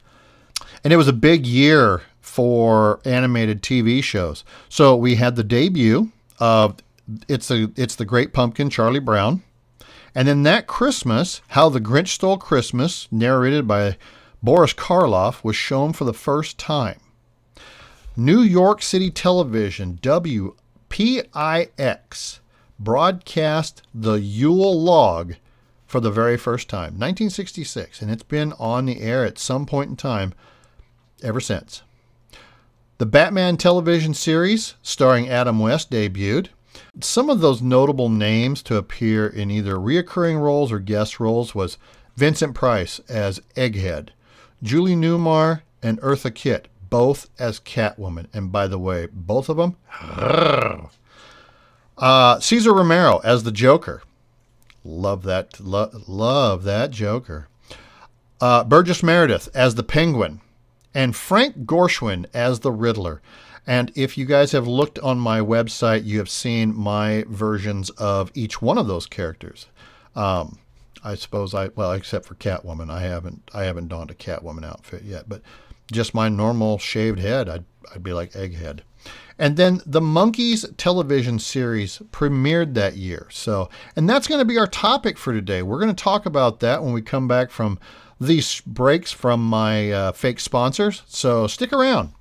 And 0.83 0.91
it 0.91 0.97
was 0.97 1.07
a 1.07 1.13
big 1.13 1.45
year 1.45 2.01
for 2.21 2.99
animated 3.05 3.61
TV 3.61 4.03
shows. 4.03 4.43
So 4.69 4.95
we 4.95 5.15
had 5.15 5.35
the 5.35 5.43
debut 5.43 6.11
of 6.39 6.77
it's 7.27 7.51
a 7.51 7.71
it's 7.75 7.95
the 7.95 8.05
Great 8.05 8.33
Pumpkin, 8.33 8.69
Charlie 8.69 8.99
Brown, 8.99 9.43
and 10.15 10.27
then 10.27 10.43
that 10.43 10.67
Christmas, 10.67 11.41
How 11.49 11.69
the 11.69 11.81
Grinch 11.81 12.09
Stole 12.09 12.37
Christmas, 12.37 13.07
narrated 13.11 13.67
by 13.67 13.97
Boris 14.41 14.73
Karloff, 14.73 15.43
was 15.43 15.55
shown 15.55 15.93
for 15.93 16.05
the 16.05 16.13
first 16.13 16.57
time. 16.57 16.99
New 18.15 18.41
York 18.41 18.81
City 18.81 19.11
Television, 19.11 19.99
WPIX, 20.01 20.55
broadcast 22.79 23.81
the 23.93 24.19
Yule 24.19 24.81
Log 24.81 25.35
for 25.85 25.99
the 25.99 26.11
very 26.11 26.37
first 26.37 26.67
time, 26.69 26.93
1966, 26.93 28.01
and 28.01 28.11
it's 28.11 28.23
been 28.23 28.53
on 28.59 28.85
the 28.85 29.01
air 29.01 29.23
at 29.23 29.39
some 29.39 29.65
point 29.65 29.89
in 29.89 29.95
time 29.95 30.33
ever 31.23 31.39
since. 31.39 31.83
The 32.97 33.05
Batman 33.05 33.57
television 33.57 34.13
series, 34.13 34.73
starring 34.81 35.29
Adam 35.29 35.59
West, 35.59 35.91
debuted. 35.91 36.47
Some 36.99 37.29
of 37.29 37.39
those 37.39 37.61
notable 37.61 38.09
names 38.09 38.61
to 38.63 38.75
appear 38.75 39.27
in 39.27 39.51
either 39.51 39.75
reoccurring 39.75 40.39
roles 40.41 40.71
or 40.71 40.79
guest 40.79 41.19
roles 41.19 41.53
was 41.53 41.77
Vincent 42.15 42.55
Price 42.55 42.99
as 43.07 43.39
Egghead, 43.55 44.09
Julie 44.63 44.95
Newmar 44.95 45.61
and 45.81 45.99
Eartha 46.01 46.33
Kitt, 46.33 46.67
both 46.89 47.29
as 47.39 47.59
Catwoman. 47.59 48.27
And 48.33 48.51
by 48.51 48.67
the 48.67 48.79
way, 48.79 49.07
both 49.11 49.49
of 49.49 49.57
them. 49.57 49.75
Uh, 51.97 52.39
Cesar 52.39 52.73
Romero 52.73 53.19
as 53.23 53.43
the 53.43 53.51
Joker. 53.51 54.03
Love 54.83 55.23
that. 55.23 55.59
Lo- 55.59 55.91
love 56.07 56.63
that 56.63 56.91
Joker. 56.91 57.47
Uh, 58.39 58.63
Burgess 58.63 59.01
Meredith 59.01 59.49
as 59.53 59.75
the 59.75 59.83
Penguin. 59.83 60.41
And 60.93 61.15
Frank 61.15 61.65
Gorshin 61.65 62.25
as 62.33 62.61
the 62.61 62.71
Riddler. 62.71 63.21
And 63.65 63.91
if 63.95 64.17
you 64.17 64.25
guys 64.25 64.53
have 64.53 64.67
looked 64.67 64.97
on 64.99 65.19
my 65.19 65.39
website, 65.41 66.05
you 66.05 66.19
have 66.19 66.29
seen 66.29 66.73
my 66.73 67.25
versions 67.27 67.89
of 67.91 68.31
each 68.33 68.61
one 68.61 68.77
of 68.77 68.87
those 68.87 69.05
characters. 69.05 69.67
Um, 70.15 70.57
I 71.03 71.15
suppose 71.15 71.53
I 71.53 71.67
well, 71.69 71.91
except 71.93 72.25
for 72.25 72.35
Catwoman, 72.35 72.89
I 72.89 73.01
haven't 73.01 73.49
I 73.53 73.63
haven't 73.63 73.87
donned 73.87 74.11
a 74.11 74.15
Catwoman 74.15 74.65
outfit 74.65 75.03
yet, 75.03 75.27
but 75.27 75.41
just 75.91 76.13
my 76.13 76.29
normal 76.29 76.77
shaved 76.77 77.19
head, 77.19 77.49
I'd 77.49 77.65
I'd 77.93 78.03
be 78.03 78.13
like 78.13 78.31
Egghead. 78.33 78.81
And 79.39 79.55
then 79.55 79.81
the 79.85 80.01
Monkees 80.01 80.65
television 80.77 81.37
series 81.39 81.99
premiered 82.11 82.73
that 82.73 82.97
year. 82.97 83.27
So, 83.29 83.69
and 83.95 84.09
that's 84.09 84.27
going 84.27 84.39
to 84.39 84.45
be 84.45 84.57
our 84.57 84.67
topic 84.67 85.17
for 85.17 85.31
today. 85.31 85.61
We're 85.61 85.79
going 85.79 85.95
to 85.95 86.03
talk 86.03 86.25
about 86.25 86.59
that 86.61 86.83
when 86.83 86.91
we 86.91 87.01
come 87.03 87.27
back 87.27 87.51
from 87.51 87.79
these 88.19 88.61
breaks 88.61 89.11
from 89.11 89.45
my 89.45 89.91
uh, 89.91 90.11
fake 90.11 90.39
sponsors. 90.39 91.03
So 91.05 91.45
stick 91.45 91.71
around. 91.71 92.13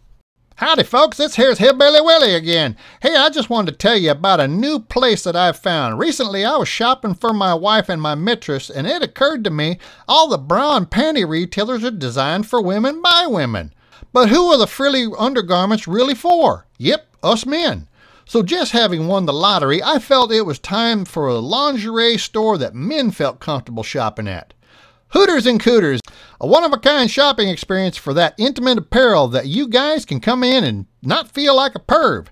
Howdy, 0.59 0.85
folks. 0.85 1.19
This 1.19 1.37
here's 1.37 1.59
Hillbilly 1.59 2.01
Willie 2.01 2.35
again. 2.35 2.79
Hey, 3.03 3.14
I 3.14 3.29
just 3.29 3.51
wanted 3.51 3.73
to 3.73 3.77
tell 3.77 3.99
you 3.99 4.11
about 4.11 4.40
a 4.40 4.49
new 4.49 4.81
place 4.81 5.23
that 5.25 5.37
I've 5.37 5.59
found. 5.59 5.99
Recently, 5.99 6.47
I 6.47 6.57
was 6.57 6.66
shopping 6.66 7.12
for 7.12 7.35
my 7.35 7.53
wife 7.53 7.90
and 7.90 8.01
my 8.01 8.14
mistress, 8.14 8.71
and 8.71 8.87
it 8.87 9.03
occurred 9.03 9.45
to 9.45 9.51
me 9.51 9.79
all 10.09 10.29
the 10.29 10.38
bra 10.38 10.79
and 10.79 10.88
panty 10.88 11.29
retailers 11.29 11.85
are 11.85 11.90
designed 11.90 12.47
for 12.47 12.62
women 12.62 13.03
by 13.03 13.27
women. 13.27 13.75
But 14.14 14.31
who 14.31 14.47
are 14.47 14.57
the 14.57 14.66
frilly 14.66 15.07
undergarments 15.19 15.87
really 15.87 16.14
for? 16.14 16.66
Yep, 16.79 17.07
us 17.23 17.45
men. 17.45 17.87
So, 18.25 18.42
just 18.42 18.73
having 18.73 19.09
won 19.09 19.27
the 19.27 19.35
lottery, 19.35 19.83
I 19.83 19.99
felt 19.99 20.33
it 20.33 20.47
was 20.47 20.59
time 20.59 21.05
for 21.05 21.29
a 21.29 21.35
lingerie 21.35 22.16
store 22.16 22.57
that 22.57 22.75
men 22.75 23.11
felt 23.11 23.40
comfortable 23.40 23.83
shopping 23.83 24.27
at. 24.27 24.55
Hooters 25.11 25.47
and 25.47 25.61
Cooters, 25.61 26.01
a 26.40 26.47
one 26.47 26.64
of 26.64 26.73
a 26.73 26.79
kind 26.79 27.11
shopping 27.11 27.49
experience 27.49 27.97
for 27.97 28.12
that 28.14 28.35
intimate 28.38 28.79
apparel 28.79 29.29
that 29.29 29.47
you 29.47 29.69
guys 29.69 30.05
can 30.05 30.21
come 30.21 30.42
in 30.42 30.64
and 30.64 30.87
not 31.03 31.31
feel 31.31 31.57
like 31.57 31.75
a 31.75 31.81
perv. 31.81 32.27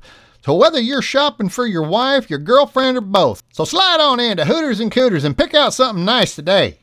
So 0.44 0.54
whether 0.54 0.80
you're 0.80 1.00
shopping 1.00 1.48
for 1.48 1.66
your 1.66 1.84
wife, 1.84 2.28
your 2.28 2.38
girlfriend, 2.38 2.98
or 2.98 3.00
both, 3.00 3.42
so 3.52 3.64
slide 3.64 4.00
on 4.00 4.20
in 4.20 4.36
to 4.36 4.44
Hooters 4.44 4.80
and 4.80 4.92
Cooters 4.92 5.24
and 5.24 5.38
pick 5.38 5.54
out 5.54 5.72
something 5.72 6.04
nice 6.04 6.34
today. 6.34 6.78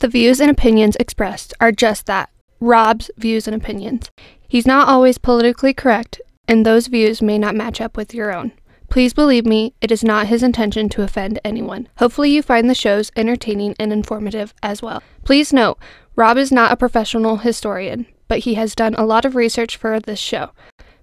The 0.00 0.08
views 0.08 0.40
and 0.40 0.50
opinions 0.50 0.96
expressed 0.98 1.54
are 1.60 1.72
just 1.72 2.06
that 2.06 2.30
Rob's 2.58 3.10
views 3.16 3.46
and 3.46 3.54
opinions. 3.54 4.10
He's 4.48 4.66
not 4.66 4.88
always 4.88 5.18
politically 5.18 5.72
correct, 5.72 6.20
and 6.48 6.66
those 6.66 6.88
views 6.88 7.22
may 7.22 7.38
not 7.38 7.54
match 7.54 7.80
up 7.80 7.96
with 7.96 8.14
your 8.14 8.34
own. 8.34 8.52
Please 8.90 9.12
believe 9.12 9.46
me, 9.46 9.72
it 9.80 9.92
is 9.92 10.02
not 10.02 10.26
his 10.26 10.42
intention 10.42 10.88
to 10.88 11.02
offend 11.02 11.38
anyone. 11.44 11.86
Hopefully, 11.98 12.30
you 12.30 12.42
find 12.42 12.68
the 12.68 12.74
shows 12.74 13.12
entertaining 13.14 13.76
and 13.78 13.92
informative 13.92 14.52
as 14.64 14.82
well. 14.82 15.00
Please 15.22 15.52
note, 15.52 15.78
Rob 16.16 16.36
is 16.36 16.50
not 16.50 16.72
a 16.72 16.76
professional 16.76 17.36
historian, 17.36 18.06
but 18.26 18.40
he 18.40 18.54
has 18.54 18.74
done 18.74 18.96
a 18.96 19.06
lot 19.06 19.24
of 19.24 19.36
research 19.36 19.76
for 19.76 20.00
this 20.00 20.18
show. 20.18 20.50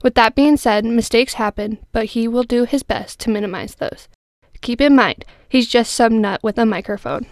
With 0.04 0.16
that 0.16 0.36
being 0.36 0.58
said, 0.58 0.84
mistakes 0.84 1.36
happen, 1.36 1.78
but 1.94 2.08
he 2.08 2.28
will 2.28 2.44
do 2.44 2.66
his 2.66 2.84
best 2.84 3.22
to 3.22 3.30
minimize 3.30 3.76
those. 3.76 4.10
Keep 4.60 4.82
in 4.82 4.94
mind, 4.94 5.24
he's 5.48 5.70
just 5.70 5.94
some 5.94 6.20
nut 6.20 6.42
with 6.44 6.58
a 6.58 6.66
microphone. 6.66 7.26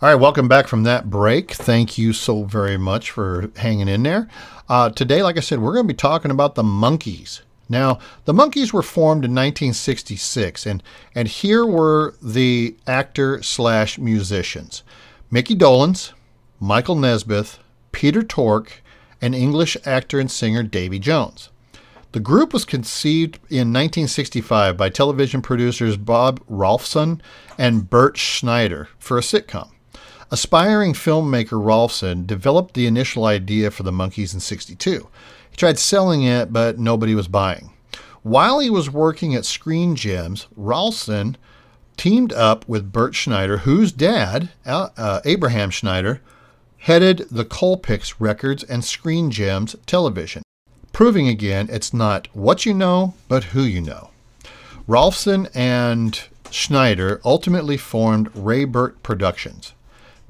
All 0.00 0.08
right, 0.08 0.14
welcome 0.14 0.48
back 0.48 0.66
from 0.66 0.84
that 0.84 1.10
break. 1.10 1.52
Thank 1.52 1.98
you 1.98 2.14
so 2.14 2.44
very 2.44 2.78
much 2.78 3.10
for 3.10 3.50
hanging 3.56 3.88
in 3.88 4.02
there. 4.02 4.28
Uh, 4.66 4.88
today, 4.88 5.22
like 5.22 5.36
I 5.36 5.40
said, 5.40 5.58
we're 5.58 5.74
going 5.74 5.86
to 5.86 5.92
be 5.92 5.96
talking 5.96 6.30
about 6.30 6.54
the 6.54 6.62
Monkees. 6.62 7.42
Now, 7.68 7.98
the 8.24 8.34
Monkees 8.34 8.72
were 8.72 8.82
formed 8.82 9.24
in 9.24 9.30
1966, 9.30 10.66
and 10.66 10.82
and 11.14 11.28
here 11.28 11.64
were 11.64 12.14
the 12.22 12.76
actor 12.86 13.42
slash 13.42 13.98
musicians: 13.98 14.82
Mickey 15.30 15.54
Dolenz, 15.54 16.12
Michael 16.60 16.96
Nesmith, 16.96 17.58
Peter 17.92 18.22
Tork, 18.22 18.82
and 19.20 19.34
English 19.34 19.76
actor 19.86 20.20
and 20.20 20.30
singer 20.30 20.62
Davy 20.62 20.98
Jones. 20.98 21.48
The 22.12 22.20
group 22.20 22.52
was 22.52 22.64
conceived 22.64 23.36
in 23.48 23.72
1965 23.72 24.76
by 24.76 24.88
television 24.88 25.42
producers 25.42 25.96
Bob 25.96 26.38
Rafelson 26.46 27.20
and 27.58 27.90
Bert 27.90 28.16
Schneider 28.16 28.88
for 28.98 29.18
a 29.18 29.20
sitcom. 29.20 29.70
Aspiring 30.30 30.92
filmmaker 30.92 31.60
Rafelson 31.60 32.26
developed 32.26 32.74
the 32.74 32.86
initial 32.86 33.24
idea 33.24 33.70
for 33.70 33.82
the 33.82 33.90
Monkees 33.90 34.32
in 34.32 34.40
62. 34.40 35.08
He 35.54 35.56
tried 35.56 35.78
selling 35.78 36.24
it, 36.24 36.52
but 36.52 36.80
nobody 36.80 37.14
was 37.14 37.28
buying. 37.28 37.70
While 38.24 38.58
he 38.58 38.68
was 38.70 38.90
working 38.90 39.36
at 39.36 39.44
Screen 39.44 39.94
Gems, 39.94 40.48
Rafelson 40.58 41.36
teamed 41.96 42.32
up 42.32 42.68
with 42.68 42.90
Bert 42.90 43.14
Schneider, 43.14 43.58
whose 43.58 43.92
dad, 43.92 44.48
uh, 44.66 45.20
Abraham 45.24 45.70
Schneider, 45.70 46.20
headed 46.78 47.28
the 47.30 47.44
Colpix 47.44 48.16
Records 48.18 48.64
and 48.64 48.84
Screen 48.84 49.30
Gems 49.30 49.76
television, 49.86 50.42
proving 50.92 51.28
again 51.28 51.68
it's 51.70 51.94
not 51.94 52.26
what 52.32 52.66
you 52.66 52.74
know, 52.74 53.14
but 53.28 53.44
who 53.44 53.62
you 53.62 53.80
know. 53.80 54.10
Rafelson 54.88 55.48
and 55.54 56.20
Schneider 56.50 57.20
ultimately 57.24 57.76
formed 57.76 58.32
Raybert 58.32 59.04
Productions, 59.04 59.72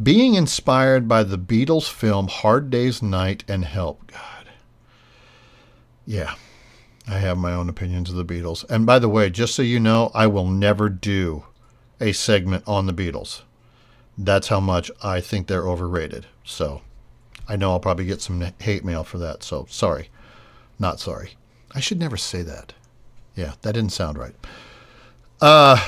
being 0.03 0.35
inspired 0.35 1.09
by 1.09 1.23
the 1.23 1.39
Beatles 1.39 1.89
film 1.89 2.29
Hard 2.29 2.69
Day's 2.69 3.03
Night 3.03 3.43
and 3.49 3.65
Help. 3.65 4.13
God. 4.13 4.34
Yeah, 6.07 6.35
I 7.09 7.19
have 7.19 7.39
my 7.39 7.53
own 7.53 7.69
opinions 7.69 8.11
of 8.11 8.17
the 8.17 8.25
Beatles. 8.25 8.65
And 8.69 8.87
by 8.87 8.99
the 8.99 9.09
way, 9.09 9.31
just 9.31 9.55
so 9.55 9.63
you 9.63 9.81
know, 9.81 10.11
I 10.15 10.27
will 10.27 10.47
never 10.47 10.89
do 10.89 11.45
a 12.01 12.13
segment 12.13 12.65
on 12.67 12.87
the 12.87 12.93
Beatles. 12.93 13.43
That's 14.17 14.49
how 14.49 14.61
much 14.61 14.91
I 15.03 15.21
think 15.21 15.47
they're 15.47 15.69
overrated. 15.69 16.27
So 16.45 16.83
I 17.49 17.57
know 17.57 17.71
I'll 17.71 17.81
probably 17.81 18.05
get 18.05 18.23
some 18.23 18.45
hate 18.61 18.85
mail 18.85 19.05
for 19.05 19.19
that. 19.19 19.43
So 19.43 19.67
sorry. 19.69 20.11
Not 20.79 21.01
sorry. 21.01 21.31
I 21.75 21.81
should 21.81 21.99
never 21.99 22.17
say 22.17 22.43
that. 22.43 22.73
Yeah, 23.35 23.55
that 23.63 23.73
didn't 23.73 23.93
sound 23.93 24.19
right. 24.19 24.35
Uh, 25.41 25.85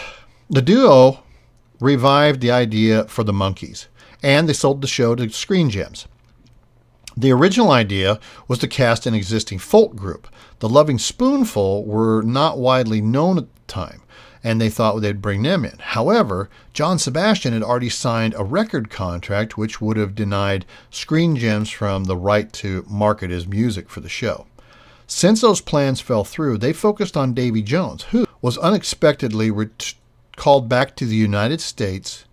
the 0.50 0.62
duo 0.62 1.22
revived 1.81 2.40
the 2.40 2.50
idea 2.50 3.05
for 3.05 3.22
the 3.22 3.33
Monkees, 3.33 3.87
and 4.22 4.48
they 4.48 4.52
sold 4.52 4.81
the 4.81 4.88
show 4.88 5.14
to 5.14 5.31
Screen 5.31 5.70
Gems. 5.70 6.07
The 7.18 7.33
original 7.33 7.70
idea 7.70 8.20
was 8.46 8.59
to 8.59 8.68
cast 8.68 9.07
an 9.07 9.14
existing 9.14 9.59
folk 9.59 9.96
group. 9.96 10.29
The 10.59 10.68
Lovin' 10.68 10.98
Spoonful 10.98 11.87
were 11.87 12.20
not 12.20 12.59
widely 12.59 13.00
known 13.00 13.38
at 13.38 13.44
the 13.44 13.61
time, 13.66 14.02
and 14.44 14.61
they 14.61 14.68
thought 14.68 15.00
they'd 15.00 15.22
bring 15.22 15.42
them 15.42 15.64
in. 15.64 15.79
However, 15.79 16.50
John 16.74 16.98
Sebastian 16.98 17.55
had 17.55 17.62
already 17.62 17.88
signed 17.88 18.35
a 18.37 18.44
record 18.44 18.90
contract 18.90 19.57
which 19.57 19.81
would 19.81 19.96
have 19.96 20.14
denied 20.14 20.66
Screen 20.90 21.37
Gems 21.37 21.70
from 21.70 22.05
the 22.05 22.18
right 22.18 22.52
to 22.55 22.85
market 22.87 23.31
his 23.31 23.46
music 23.46 23.88
for 23.88 24.00
the 24.00 24.11
show. 24.11 24.46
Since 25.07 25.40
those 25.40 25.62
plans 25.62 26.02
fell 26.02 26.24
through, 26.24 26.59
they 26.59 26.74
focused 26.74 27.16
on 27.16 27.33
Davy 27.33 27.62
Jones, 27.62 28.02
who 28.11 28.26
was 28.42 28.59
unexpectedly 28.59 29.50
ret- 29.50 29.94
called 30.37 30.68
back 30.68 30.94
to 30.96 31.07
the 31.07 31.16
United 31.16 31.62
States 31.62 32.26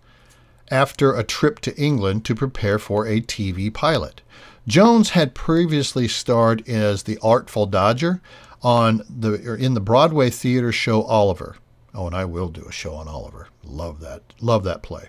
after 0.70 1.14
a 1.14 1.24
trip 1.24 1.60
to 1.60 1.76
England 1.76 2.26
to 2.26 2.34
prepare 2.34 2.78
for 2.78 3.06
a 3.06 3.22
TV 3.22 3.72
pilot. 3.72 4.20
Jones 4.66 5.10
had 5.10 5.34
previously 5.34 6.08
starred 6.08 6.66
as 6.68 7.02
the 7.02 7.18
Artful 7.22 7.66
Dodger 7.66 8.20
on 8.62 9.02
the 9.08 9.54
in 9.54 9.74
the 9.74 9.80
Broadway 9.80 10.30
theater 10.30 10.72
show 10.72 11.02
Oliver. 11.02 11.56
Oh, 11.94 12.06
and 12.06 12.16
I 12.16 12.24
will 12.24 12.48
do 12.48 12.64
a 12.66 12.72
show 12.72 12.94
on 12.94 13.06
Oliver. 13.06 13.48
Love 13.62 14.00
that. 14.00 14.22
Love 14.40 14.64
that 14.64 14.82
play. 14.82 15.08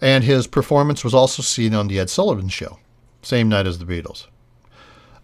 And 0.00 0.24
his 0.24 0.46
performance 0.46 1.02
was 1.02 1.12
also 1.12 1.42
seen 1.42 1.74
on 1.74 1.88
the 1.88 1.98
Ed 1.98 2.08
Sullivan 2.08 2.48
Show, 2.48 2.78
same 3.20 3.48
night 3.48 3.66
as 3.66 3.78
the 3.78 3.84
Beatles. 3.84 4.26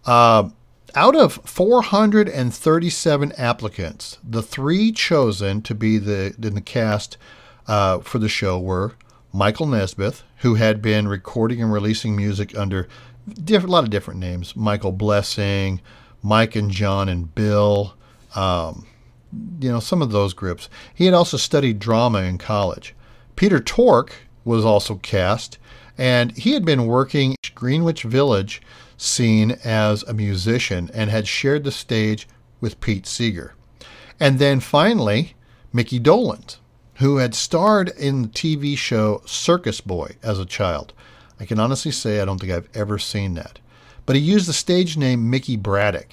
Uh, 0.05 0.49
out 0.93 1.15
of 1.15 1.33
437 1.45 3.31
applicants, 3.33 4.17
the 4.23 4.41
three 4.41 4.91
chosen 4.91 5.61
to 5.63 5.73
be 5.73 5.97
the 5.97 6.35
in 6.41 6.55
the 6.55 6.61
cast 6.61 7.17
uh, 7.67 7.99
for 7.99 8.19
the 8.19 8.29
show 8.29 8.59
were 8.59 8.93
Michael 9.33 9.65
Nesmith, 9.65 10.23
who 10.37 10.55
had 10.55 10.81
been 10.81 11.07
recording 11.07 11.61
and 11.61 11.73
releasing 11.73 12.15
music 12.15 12.57
under 12.57 12.87
different, 13.27 13.69
a 13.69 13.71
lot 13.71 13.83
of 13.83 13.89
different 13.89 14.19
names. 14.19 14.55
Michael 14.55 14.91
Blessing, 14.91 15.81
Mike 16.21 16.55
and 16.55 16.71
John 16.71 17.09
and 17.09 17.33
Bill, 17.33 17.95
um, 18.35 18.85
you 19.59 19.71
know, 19.71 19.79
some 19.79 20.01
of 20.01 20.11
those 20.11 20.33
groups. 20.33 20.69
He 20.93 21.05
had 21.05 21.13
also 21.13 21.37
studied 21.37 21.79
drama 21.79 22.21
in 22.21 22.37
college. 22.37 22.95
Peter 23.35 23.59
Tork 23.59 24.15
was 24.43 24.63
also 24.63 24.95
cast, 24.95 25.57
and 25.97 26.35
he 26.37 26.53
had 26.53 26.65
been 26.65 26.87
working 26.87 27.35
Greenwich 27.53 28.03
Village 28.03 28.61
scene 28.97 29.57
as 29.63 30.03
a 30.03 30.13
musician 30.13 30.89
and 30.93 31.09
had 31.09 31.27
shared 31.27 31.63
the 31.63 31.71
stage 31.71 32.27
with 32.61 32.79
Pete 32.79 33.05
Seeger. 33.05 33.53
And 34.19 34.39
then 34.39 34.59
finally, 34.59 35.35
Mickey 35.73 35.99
Dolenz, 35.99 36.57
who 36.95 37.17
had 37.17 37.35
starred 37.35 37.89
in 37.89 38.21
the 38.23 38.27
TV 38.29 38.77
show 38.77 39.21
Circus 39.25 39.81
Boy 39.81 40.15
as 40.23 40.39
a 40.39 40.45
child. 40.45 40.93
I 41.39 41.45
can 41.45 41.59
honestly 41.59 41.91
say 41.91 42.19
I 42.21 42.25
don't 42.25 42.39
think 42.39 42.51
I've 42.53 42.69
ever 42.73 42.97
seen 42.97 43.33
that. 43.35 43.59
but 44.05 44.15
he 44.15 44.21
used 44.21 44.47
the 44.47 44.53
stage 44.53 44.95
name 44.97 45.29
Mickey 45.29 45.55
Braddock. 45.57 46.09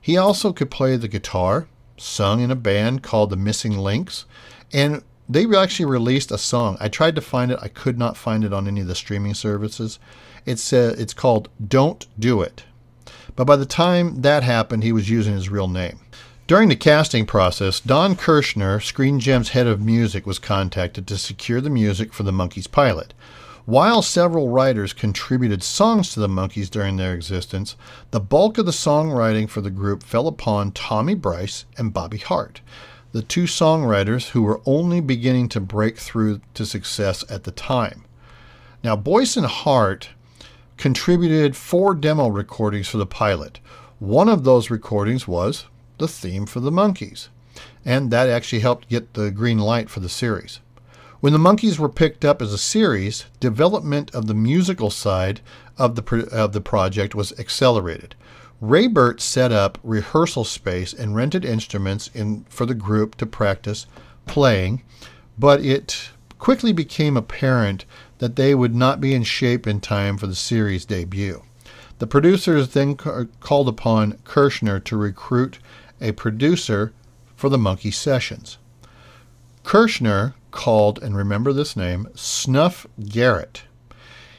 He 0.00 0.16
also 0.16 0.52
could 0.52 0.70
play 0.70 0.96
the 0.96 1.08
guitar, 1.08 1.66
sung 1.96 2.40
in 2.40 2.50
a 2.50 2.56
band 2.56 3.02
called 3.02 3.30
the 3.30 3.36
Missing 3.36 3.76
Links, 3.78 4.24
and 4.72 5.02
they 5.28 5.46
actually 5.56 5.86
released 5.86 6.30
a 6.30 6.38
song. 6.38 6.76
I 6.80 6.88
tried 6.88 7.14
to 7.16 7.20
find 7.20 7.50
it, 7.50 7.58
I 7.62 7.68
could 7.68 7.98
not 7.98 8.16
find 8.16 8.44
it 8.44 8.52
on 8.52 8.68
any 8.68 8.82
of 8.82 8.86
the 8.86 8.94
streaming 8.94 9.34
services. 9.34 9.98
It's 10.46 10.72
uh, 10.72 10.94
it's 10.98 11.14
called 11.14 11.48
"Don't 11.66 12.06
Do 12.18 12.42
It," 12.42 12.64
but 13.34 13.46
by 13.46 13.56
the 13.56 13.66
time 13.66 14.20
that 14.22 14.42
happened, 14.42 14.82
he 14.84 14.92
was 14.92 15.08
using 15.10 15.34
his 15.34 15.48
real 15.48 15.68
name. 15.68 16.00
During 16.46 16.68
the 16.68 16.76
casting 16.76 17.24
process, 17.24 17.80
Don 17.80 18.14
Kirshner, 18.16 18.82
Screen 18.82 19.18
Gem's 19.18 19.50
head 19.50 19.66
of 19.66 19.80
music, 19.80 20.26
was 20.26 20.38
contacted 20.38 21.06
to 21.06 21.16
secure 21.16 21.62
the 21.62 21.70
music 21.70 22.12
for 22.12 22.22
the 22.22 22.32
Monkees 22.32 22.70
pilot. 22.70 23.14
While 23.66 24.02
several 24.02 24.50
writers 24.50 24.92
contributed 24.92 25.62
songs 25.62 26.12
to 26.12 26.20
the 26.20 26.28
Monkees 26.28 26.68
during 26.68 26.98
their 26.98 27.14
existence, 27.14 27.76
the 28.10 28.20
bulk 28.20 28.58
of 28.58 28.66
the 28.66 28.72
songwriting 28.72 29.48
for 29.48 29.62
the 29.62 29.70
group 29.70 30.02
fell 30.02 30.28
upon 30.28 30.72
Tommy 30.72 31.14
Boyce 31.14 31.64
and 31.78 31.90
Bobby 31.90 32.18
Hart, 32.18 32.60
the 33.12 33.22
two 33.22 33.44
songwriters 33.44 34.30
who 34.30 34.42
were 34.42 34.60
only 34.66 35.00
beginning 35.00 35.48
to 35.48 35.60
break 35.60 35.96
through 35.96 36.42
to 36.52 36.66
success 36.66 37.24
at 37.30 37.44
the 37.44 37.52
time. 37.52 38.04
Now, 38.82 38.96
Boyce 38.96 39.34
and 39.34 39.46
Hart 39.46 40.10
contributed 40.76 41.56
four 41.56 41.94
demo 41.94 42.28
recordings 42.28 42.88
for 42.88 42.98
the 42.98 43.06
pilot. 43.06 43.60
One 43.98 44.28
of 44.28 44.44
those 44.44 44.68
recordings 44.68 45.26
was 45.26 45.64
the 45.96 46.08
theme 46.08 46.44
for 46.44 46.60
the 46.60 46.70
Monkees, 46.70 47.28
and 47.82 48.10
that 48.10 48.28
actually 48.28 48.60
helped 48.60 48.90
get 48.90 49.14
the 49.14 49.30
green 49.30 49.58
light 49.58 49.88
for 49.88 50.00
the 50.00 50.10
series. 50.10 50.60
When 51.24 51.32
the 51.32 51.38
Monkees 51.38 51.78
were 51.78 51.88
picked 51.88 52.22
up 52.22 52.42
as 52.42 52.52
a 52.52 52.58
series, 52.58 53.24
development 53.40 54.14
of 54.14 54.26
the 54.26 54.34
musical 54.34 54.90
side 54.90 55.40
of 55.78 55.94
the, 55.94 56.28
of 56.30 56.52
the 56.52 56.60
project 56.60 57.14
was 57.14 57.32
accelerated. 57.40 58.14
Raybert 58.62 59.20
set 59.20 59.50
up 59.50 59.78
rehearsal 59.82 60.44
space 60.44 60.92
and 60.92 61.16
rented 61.16 61.42
instruments 61.42 62.10
in, 62.12 62.44
for 62.50 62.66
the 62.66 62.74
group 62.74 63.14
to 63.14 63.24
practice 63.24 63.86
playing, 64.26 64.82
but 65.38 65.64
it 65.64 66.10
quickly 66.38 66.74
became 66.74 67.16
apparent 67.16 67.86
that 68.18 68.36
they 68.36 68.54
would 68.54 68.74
not 68.74 69.00
be 69.00 69.14
in 69.14 69.22
shape 69.22 69.66
in 69.66 69.80
time 69.80 70.18
for 70.18 70.26
the 70.26 70.34
series 70.34 70.84
debut. 70.84 71.42
The 72.00 72.06
producers 72.06 72.74
then 72.74 72.96
ca- 72.96 73.24
called 73.40 73.70
upon 73.70 74.18
Kirshner 74.26 74.84
to 74.84 74.96
recruit 74.98 75.58
a 76.02 76.12
producer 76.12 76.92
for 77.34 77.48
the 77.48 77.56
Monkee 77.56 77.94
sessions. 77.94 78.58
Kirshner 79.64 80.34
called, 80.54 81.02
and 81.02 81.16
remember 81.16 81.52
this 81.52 81.76
name, 81.76 82.08
Snuff 82.14 82.86
Garrett. 83.08 83.64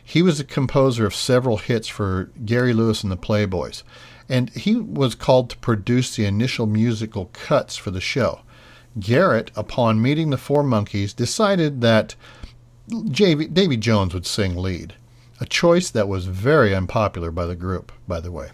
He 0.03 0.21
was 0.21 0.39
a 0.39 0.45
composer 0.45 1.05
of 1.05 1.13
several 1.13 1.57
hits 1.57 1.87
for 1.87 2.31
Gary 2.45 2.73
Lewis 2.73 3.03
and 3.03 3.11
the 3.11 3.17
Playboys, 3.17 3.83
and 4.29 4.49
he 4.51 4.75
was 4.75 5.13
called 5.13 5.49
to 5.51 5.57
produce 5.57 6.15
the 6.15 6.25
initial 6.25 6.65
musical 6.65 7.25
cuts 7.33 7.75
for 7.75 7.91
the 7.91 8.01
show. 8.01 8.41
Garrett, 8.99 9.51
upon 9.55 10.01
meeting 10.01 10.29
the 10.29 10.37
four 10.37 10.63
Monkees, 10.63 11.13
decided 11.13 11.81
that 11.81 12.15
Davy 12.87 13.77
Jones 13.77 14.13
would 14.13 14.25
sing 14.25 14.55
lead, 14.55 14.95
a 15.41 15.45
choice 15.45 15.89
that 15.89 16.07
was 16.07 16.27
very 16.27 16.73
unpopular 16.73 17.29
by 17.29 17.45
the 17.45 17.55
group, 17.55 17.91
by 18.07 18.21
the 18.21 18.31
way. 18.31 18.51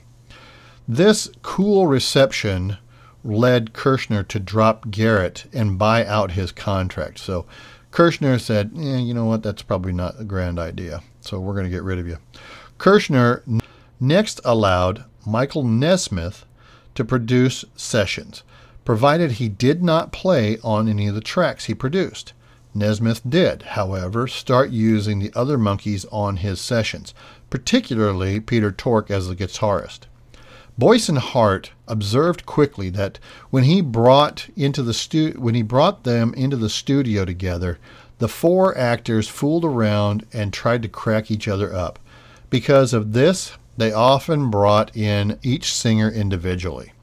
This 0.87 1.29
cool 1.43 1.85
reception 1.85 2.77
led 3.23 3.73
Kirshner 3.73 4.27
to 4.27 4.39
drop 4.39 4.89
Garrett 4.89 5.45
and 5.53 5.77
buy 5.77 6.05
out 6.05 6.31
his 6.31 6.51
contract. 6.51 7.19
So 7.19 7.45
Kirshner 7.91 8.39
said, 8.39 8.71
eh, 8.75 8.97
you 8.97 9.13
know 9.13 9.25
what, 9.25 9.43
that's 9.43 9.61
probably 9.61 9.93
not 9.93 10.19
a 10.19 10.23
grand 10.23 10.59
idea. 10.59 11.01
So 11.21 11.39
we're 11.39 11.53
going 11.53 11.65
to 11.65 11.69
get 11.69 11.83
rid 11.83 11.99
of 11.99 12.07
you. 12.07 12.17
Kirshner 12.79 13.61
next 13.99 14.41
allowed 14.43 15.03
Michael 15.25 15.63
Nesmith 15.63 16.45
to 16.95 17.05
produce 17.05 17.63
sessions, 17.75 18.43
provided 18.85 19.33
he 19.33 19.49
did 19.49 19.83
not 19.83 20.11
play 20.11 20.57
on 20.63 20.87
any 20.87 21.07
of 21.07 21.15
the 21.15 21.21
tracks 21.21 21.65
he 21.65 21.75
produced. 21.75 22.33
Nesmith 22.73 23.21
did, 23.27 23.63
however, 23.63 24.27
start 24.27 24.71
using 24.71 25.19
the 25.19 25.31
other 25.35 25.57
Monkees 25.57 26.05
on 26.11 26.37
his 26.37 26.59
sessions, 26.59 27.13
particularly 27.49 28.39
Peter 28.39 28.71
Tork 28.71 29.11
as 29.11 29.27
the 29.27 29.35
guitarist. 29.35 30.01
Boyce 30.81 31.09
and 31.09 31.19
Hart 31.19 31.73
observed 31.87 32.47
quickly 32.47 32.89
that 32.89 33.19
when 33.51 33.65
he 33.65 33.81
brought 33.81 34.47
into 34.55 34.81
the 34.81 34.95
stu- 34.95 35.35
when 35.37 35.53
he 35.53 35.61
brought 35.61 36.05
them 36.05 36.33
into 36.33 36.57
the 36.57 36.71
studio 36.71 37.23
together, 37.23 37.77
the 38.17 38.27
four 38.27 38.75
actors 38.75 39.27
fooled 39.27 39.63
around 39.63 40.25
and 40.33 40.51
tried 40.51 40.81
to 40.81 40.89
crack 40.89 41.29
each 41.29 41.47
other 41.47 41.71
up. 41.71 41.99
Because 42.49 42.95
of 42.95 43.13
this, 43.13 43.55
they 43.77 43.93
often 43.93 44.49
brought 44.49 44.97
in 44.97 45.37
each 45.43 45.71
singer 45.71 46.09
individually. 46.09 46.93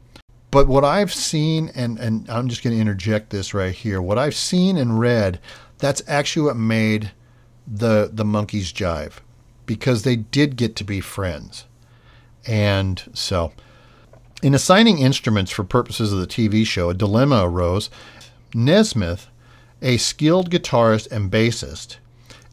But 0.50 0.66
what 0.66 0.82
I've 0.82 1.14
seen, 1.14 1.70
and, 1.72 2.00
and 2.00 2.28
I'm 2.28 2.48
just 2.48 2.64
going 2.64 2.74
to 2.74 2.82
interject 2.82 3.30
this 3.30 3.54
right 3.54 3.72
here, 3.72 4.02
what 4.02 4.18
I've 4.18 4.34
seen 4.34 4.76
and 4.76 4.98
read, 4.98 5.38
that's 5.78 6.02
actually 6.08 6.46
what 6.46 6.56
made 6.56 7.12
the 7.64 8.10
the 8.12 8.24
Monkees 8.24 8.72
jive, 8.72 9.20
because 9.66 10.02
they 10.02 10.16
did 10.16 10.56
get 10.56 10.74
to 10.74 10.84
be 10.84 11.00
friends. 11.00 11.66
And 12.44 13.00
so, 13.14 13.52
in 14.42 14.54
assigning 14.54 14.98
instruments 14.98 15.50
for 15.50 15.64
purposes 15.64 16.12
of 16.12 16.20
the 16.20 16.26
TV 16.26 16.64
show, 16.64 16.90
a 16.90 16.94
dilemma 16.94 17.42
arose. 17.44 17.90
Nesmith, 18.54 19.28
a 19.82 19.96
skilled 19.96 20.50
guitarist 20.50 21.10
and 21.10 21.30
bassist, 21.30 21.96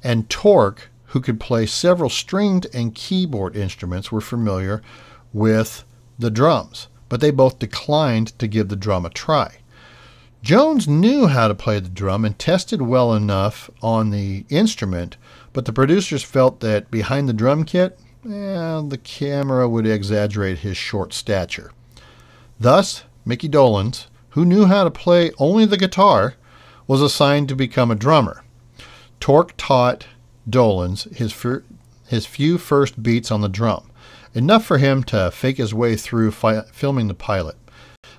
and 0.04 0.30
Tork, 0.30 0.89
who 1.08 1.21
could 1.21 1.39
play 1.39 1.65
several 1.65 2.10
stringed 2.10 2.67
and 2.74 2.93
keyboard 2.93 3.56
instruments, 3.56 4.12
were 4.12 4.21
familiar 4.21 4.82
with 5.32 5.84
the 6.19 6.32
drums, 6.32 6.88
but 7.08 7.21
they 7.21 7.32
both 7.32 7.60
declined 7.60 8.38
to 8.39 8.48
give 8.48 8.69
the 8.69 8.76
drum 8.76 9.06
a 9.06 9.10
try. 9.10 9.58
Jones 10.41 10.88
knew 10.88 11.28
how 11.28 11.48
to 11.48 11.56
play 11.56 11.80
the 11.80 11.89
drum 11.89 12.24
and 12.24 12.38
tested 12.38 12.82
well 12.82 13.13
enough 13.13 13.69
on 13.82 14.12
the 14.12 14.45
instrument, 14.50 15.17
but 15.54 15.65
the 15.65 15.74
producers 15.74 16.21
felt 16.21 16.60
that 16.60 16.91
behind 16.91 17.28
the 17.28 17.34
drum 17.34 17.63
kit, 17.63 17.98
eh, 18.26 18.82
the 18.88 19.00
camera 19.04 19.68
would 19.70 19.86
exaggerate 19.86 20.60
his 20.60 20.78
short 20.78 21.14
stature. 21.14 21.72
Thus, 22.60 23.04
Mickey 23.26 23.50
Dolenz, 23.50 24.08
who 24.30 24.46
knew 24.46 24.66
how 24.66 24.84
to 24.84 24.92
play 24.92 25.32
only 25.38 25.66
the 25.66 25.78
guitar, 25.78 26.36
was 26.88 27.02
assigned 27.02 27.50
to 27.50 27.56
become 27.56 27.92
a 27.92 27.96
drummer. 27.96 28.44
Tork 29.20 29.54
taught 29.58 30.08
Dolenz 30.50 31.14
his, 31.16 31.32
fir- 31.32 31.64
his 32.08 32.26
few 32.26 32.58
first 32.58 33.02
beats 33.02 33.32
on 33.32 33.42
the 33.42 33.50
drum, 33.50 33.90
enough 34.34 34.66
for 34.66 34.78
him 34.78 35.04
to 35.06 35.32
fake 35.32 35.58
his 35.58 35.74
way 35.74 35.96
through 35.96 36.32
fi- 36.32 36.62
filming 36.72 37.08
the 37.08 37.14
pilot. 37.14 37.56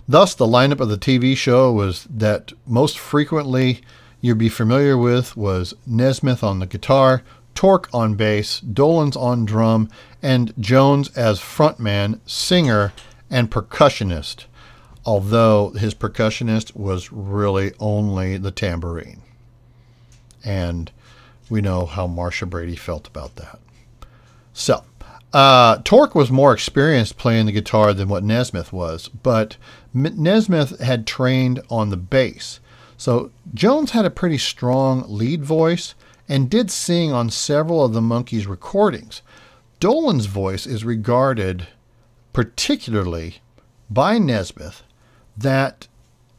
Thus, 0.09 0.35
the 0.35 0.47
lineup 0.47 0.81
of 0.81 0.89
the 0.89 0.99
TV 0.99 1.37
show 1.37 1.73
was 1.73 2.07
that 2.11 2.53
most 2.67 2.99
frequently 2.99 3.81
you'd 4.21 4.39
be 4.39 4.49
familiar 4.49 4.97
with 4.97 5.37
was 5.37 5.75
Nesmith 5.87 6.43
on 6.43 6.59
the 6.59 6.67
guitar, 6.67 7.23
Tork 7.57 7.89
on 7.93 8.15
bass, 8.15 8.61
Dolenz 8.61 9.17
on 9.17 9.45
drum, 9.45 9.89
and 10.23 10.53
Jones 10.61 11.09
as 11.17 11.41
frontman, 11.41 12.21
singer, 12.27 12.93
and 13.29 13.51
percussionist, 13.51 14.45
although 15.05 15.71
his 15.71 15.95
percussionist 15.95 16.77
was 16.77 17.11
really 17.11 17.73
only 17.81 18.37
the 18.37 18.53
tambourine. 18.53 19.23
And 20.45 20.93
we 21.51 21.61
know 21.61 21.87
how 21.87 22.07
Marcia 22.07 22.47
Brady 22.47 22.77
felt 22.77 23.09
about 23.09 23.37
that. 23.37 23.59
So, 24.53 24.85
uh, 25.33 25.79
Tork 25.83 26.15
was 26.15 26.31
more 26.31 26.53
experienced 26.53 27.17
playing 27.17 27.47
the 27.47 27.53
guitar 27.53 27.93
than 27.93 28.09
what 28.09 28.23
Nesmith 28.23 28.73
was, 28.73 29.09
but 29.09 29.57
Nesmith 29.93 30.79
had 30.81 31.07
trained 31.07 31.63
on 31.71 31.91
the 31.91 31.97
bass. 31.97 32.61
So 32.97 33.31
Jones 33.53 33.91
had 33.91 34.05
a 34.05 34.11
pretty 34.11 34.39
strong 34.39 35.05
lead 35.09 35.45
voice 35.45 35.95
and 36.29 36.51
did 36.51 36.71
sing 36.71 37.13
on 37.13 37.31
several 37.31 37.85
of 37.85 37.93
the 37.93 38.01
Monkees 38.01 38.47
recordings. 38.47 39.23
Dolenz 39.81 40.27
voice 40.27 40.67
is 40.67 40.85
regarded 40.85 41.69
particularly 42.33 43.37
by 43.89 44.19
Nesmith 44.19 44.83
that 45.37 45.89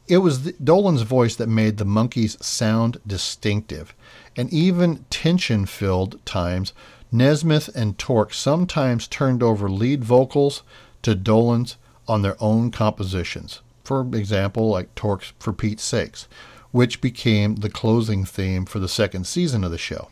it 0.07 0.19
was 0.19 0.53
Dolenz 0.53 1.03
voice 1.03 1.35
that 1.35 1.47
made 1.47 1.77
the 1.77 1.85
Monkees 1.85 2.41
sound 2.43 2.99
distinctive. 3.05 3.93
And 4.35 4.51
even 4.53 5.05
tension 5.09 5.65
filled 5.65 6.23
times, 6.25 6.73
Nesmith 7.11 7.69
and 7.75 7.97
Tork 7.97 8.33
sometimes 8.33 9.07
turned 9.07 9.43
over 9.43 9.69
lead 9.69 10.03
vocals 10.03 10.63
to 11.01 11.15
Dolenz 11.15 11.75
on 12.07 12.21
their 12.21 12.37
own 12.39 12.71
compositions. 12.71 13.61
For 13.83 14.01
example, 14.13 14.69
like 14.69 14.93
Tork's 14.95 15.33
For 15.39 15.53
Pete's 15.53 15.83
Sakes, 15.83 16.27
which 16.77 17.01
became 17.01 17.55
the 17.55 17.71
closing 17.71 18.23
theme 18.23 18.63
for 18.63 18.77
the 18.77 18.87
second 18.87 19.25
season 19.25 19.63
of 19.63 19.71
the 19.71 19.79
show. 19.79 20.09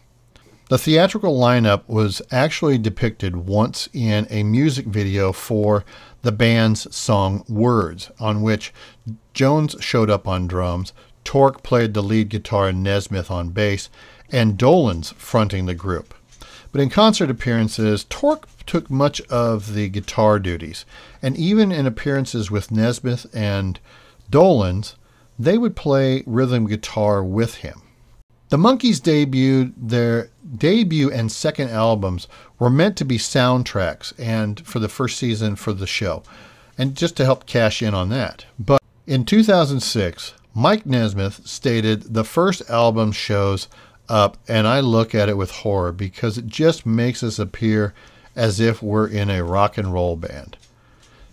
The 0.68 0.80
theatrical 0.80 1.40
lineup 1.40 1.84
was 1.86 2.24
actually 2.32 2.80
depicted 2.80 3.36
once 3.36 3.88
in 3.94 4.26
a 4.32 4.42
music 4.42 4.88
video 4.88 5.32
for 5.32 5.86
the 6.24 6.32
band's 6.32 6.94
song 6.94 7.46
Words, 7.48 8.10
on 8.20 8.42
which 8.42 8.74
Jones 9.36 9.76
showed 9.80 10.10
up 10.10 10.28
on 10.28 10.48
drums, 10.48 10.92
Tork 11.24 11.62
played 11.62 11.94
the 11.94 12.02
lead 12.02 12.30
guitar 12.30 12.70
and 12.70 12.82
Nesmith 12.82 13.30
on 13.30 13.50
bass, 13.50 13.92
and 14.32 14.58
Dolenz 14.58 15.14
fronting 15.14 15.68
the 15.68 15.76
group. 15.76 16.16
But 16.72 16.82
in 16.82 16.90
concert 16.90 17.30
appearances, 17.30 18.08
Tork 18.10 18.48
took 18.66 18.90
much 18.90 19.22
of 19.30 19.76
the 19.76 19.88
guitar 19.88 20.40
duties, 20.40 20.84
and 21.22 21.38
even 21.38 21.72
in 21.72 21.86
appearances 21.86 22.50
with 22.50 22.72
Nesmith 22.72 23.28
and 23.36 23.80
Dolenz, 24.32 24.96
they 25.38 25.58
would 25.58 25.76
play 25.76 26.24
rhythm 26.26 26.68
guitar 26.68 27.24
with 27.24 27.56
him. 27.56 27.82
The 28.50 28.58
Monkees 28.58 29.02
debuted 29.02 29.74
their 29.76 30.30
debut 30.58 31.12
and 31.12 31.32
second 31.32 31.70
albums 31.70 32.28
were 32.60 32.70
meant 32.70 32.96
to 32.98 33.06
be 33.06 33.18
soundtracks 33.18 34.14
and 34.20 34.60
for 34.66 34.80
the 34.80 34.88
first 34.88 35.18
season 35.18 35.56
for 35.56 35.74
the 35.74 35.88
show, 35.88 36.24
and 36.78 36.96
just 36.96 37.18
to 37.18 37.26
help 37.26 37.46
cash 37.46 37.82
in 37.82 37.94
on 37.94 38.10
that. 38.10 38.46
But 38.60 38.82
in 39.08 39.26
2006, 39.26 40.34
Mike 40.54 40.86
Nesmith 40.86 41.46
stated 41.46 42.14
the 42.14 42.24
first 42.24 42.70
album 42.70 43.12
shows 43.12 43.68
up, 44.08 44.38
and 44.48 44.68
I 44.68 44.80
look 44.80 45.16
at 45.16 45.28
it 45.28 45.38
with 45.38 45.52
horror 45.52 45.92
because 45.92 46.38
it 46.38 46.48
just 46.48 46.86
makes 46.86 47.24
us 47.24 47.40
appear 47.40 47.94
as 48.36 48.60
if 48.60 48.82
we're 48.82 49.08
in 49.08 49.30
a 49.30 49.44
rock 49.44 49.78
and 49.78 49.92
roll 49.92 50.16
band. 50.16 50.58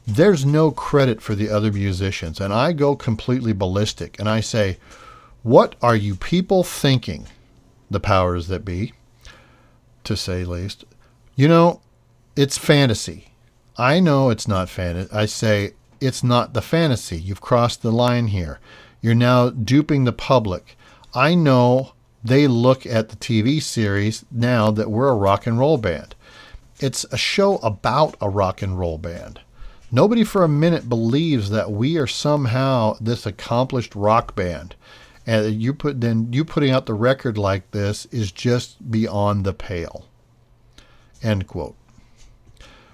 There's 0.07 0.45
no 0.45 0.73
credit 0.73 1.23
for 1.23 1.37
the 1.37 1.49
other 1.49 1.71
musicians, 1.71 2.41
and 2.41 2.53
I 2.53 2.73
go 2.73 2.97
completely 2.97 3.53
ballistic 3.53 4.19
and 4.19 4.29
I 4.29 4.41
say, 4.41 4.79
What 5.45 5.77
are 5.81 5.95
you 5.95 6.17
people 6.17 6.65
thinking? 6.65 7.27
The 7.89 8.01
powers 8.01 8.49
that 8.49 8.65
be, 8.65 8.95
to 10.05 10.17
say 10.17 10.45
least. 10.45 10.85
You 11.37 11.47
know, 11.47 11.81
it's 12.35 12.59
fantasy. 12.59 13.29
I 13.77 14.01
know 14.01 14.31
it's 14.31 14.49
not 14.49 14.69
fantasy. 14.69 15.13
I 15.13 15.27
say, 15.27 15.75
It's 16.01 16.25
not 16.25 16.53
the 16.53 16.63
fantasy. 16.63 17.21
You've 17.21 17.41
crossed 17.41 17.83
the 17.83 17.93
line 17.93 18.29
here. 18.29 18.59
You're 19.01 19.15
now 19.15 19.51
duping 19.51 20.03
the 20.03 20.13
public. 20.13 20.77
I 21.15 21.37
know 21.37 21.93
they 22.25 22.49
look 22.49 22.87
at 22.87 23.09
the 23.09 23.17
TV 23.17 23.63
series 23.63 24.25
now 24.33 24.71
that 24.73 24.91
we're 24.91 25.11
a 25.11 25.15
rock 25.15 25.47
and 25.47 25.59
roll 25.59 25.77
band. 25.77 26.17
It's 26.81 27.05
a 27.13 27.17
show 27.17 27.59
about 27.59 28.17
a 28.21 28.29
rock 28.29 28.63
and 28.63 28.77
roll 28.77 28.99
band. 28.99 29.41
Nobody 29.95 30.25
for 30.25 30.43
a 30.43 30.49
minute 30.49 30.89
believes 30.89 31.51
that 31.51 31.71
we 31.71 31.99
are 31.99 32.07
somehow 32.07 32.97
this 32.99 33.27
accomplished 33.27 33.95
rock 33.95 34.35
band. 34.35 34.75
And 35.27 35.63
you 35.63 35.75
put 35.75 36.01
then 36.01 36.33
you 36.33 36.47
putting 36.47 36.71
out 36.71 36.87
the 36.87 36.95
record 36.95 37.37
like 37.37 37.71
this 37.71 38.07
is 38.07 38.33
just 38.33 38.91
beyond 38.91 39.45
the 39.45 39.53
pale. 39.53 40.07
End 41.23 41.47
quote. 41.47 41.77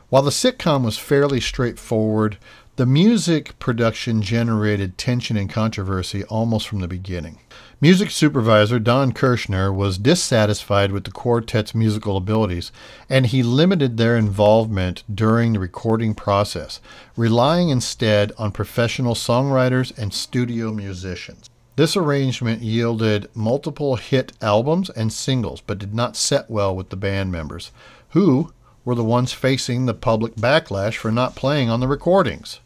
While 0.08 0.22
the 0.22 0.30
sitcom 0.30 0.84
was 0.84 0.98
fairly 0.98 1.40
straightforward, 1.40 2.36
the 2.78 2.86
music 2.86 3.58
production 3.58 4.22
generated 4.22 4.96
tension 4.96 5.36
and 5.36 5.50
controversy 5.50 6.22
almost 6.26 6.68
from 6.68 6.78
the 6.78 6.86
beginning. 6.86 7.40
Music 7.80 8.08
supervisor 8.08 8.78
Don 8.78 9.10
Kirshner 9.10 9.74
was 9.74 9.98
dissatisfied 9.98 10.92
with 10.92 11.02
the 11.02 11.10
quartet's 11.10 11.74
musical 11.74 12.16
abilities, 12.16 12.70
and 13.10 13.26
he 13.26 13.42
limited 13.42 13.96
their 13.96 14.16
involvement 14.16 15.02
during 15.12 15.54
the 15.54 15.58
recording 15.58 16.14
process, 16.14 16.80
relying 17.16 17.68
instead 17.68 18.30
on 18.38 18.52
professional 18.52 19.14
songwriters 19.14 19.90
and 19.98 20.14
studio 20.14 20.70
musicians. 20.72 21.50
This 21.74 21.96
arrangement 21.96 22.62
yielded 22.62 23.28
multiple 23.34 23.96
hit 23.96 24.34
albums 24.40 24.88
and 24.88 25.12
singles, 25.12 25.60
but 25.60 25.78
did 25.78 25.94
not 25.94 26.14
set 26.14 26.48
well 26.48 26.76
with 26.76 26.90
the 26.90 26.96
band 26.96 27.32
members, 27.32 27.72
who 28.10 28.52
were 28.84 28.94
the 28.94 29.02
ones 29.02 29.32
facing 29.32 29.86
the 29.86 29.94
public 29.94 30.36
backlash 30.36 30.94
for 30.96 31.10
not 31.10 31.34
playing 31.34 31.68
on 31.68 31.80
the 31.80 31.88
recordings. 31.88 32.60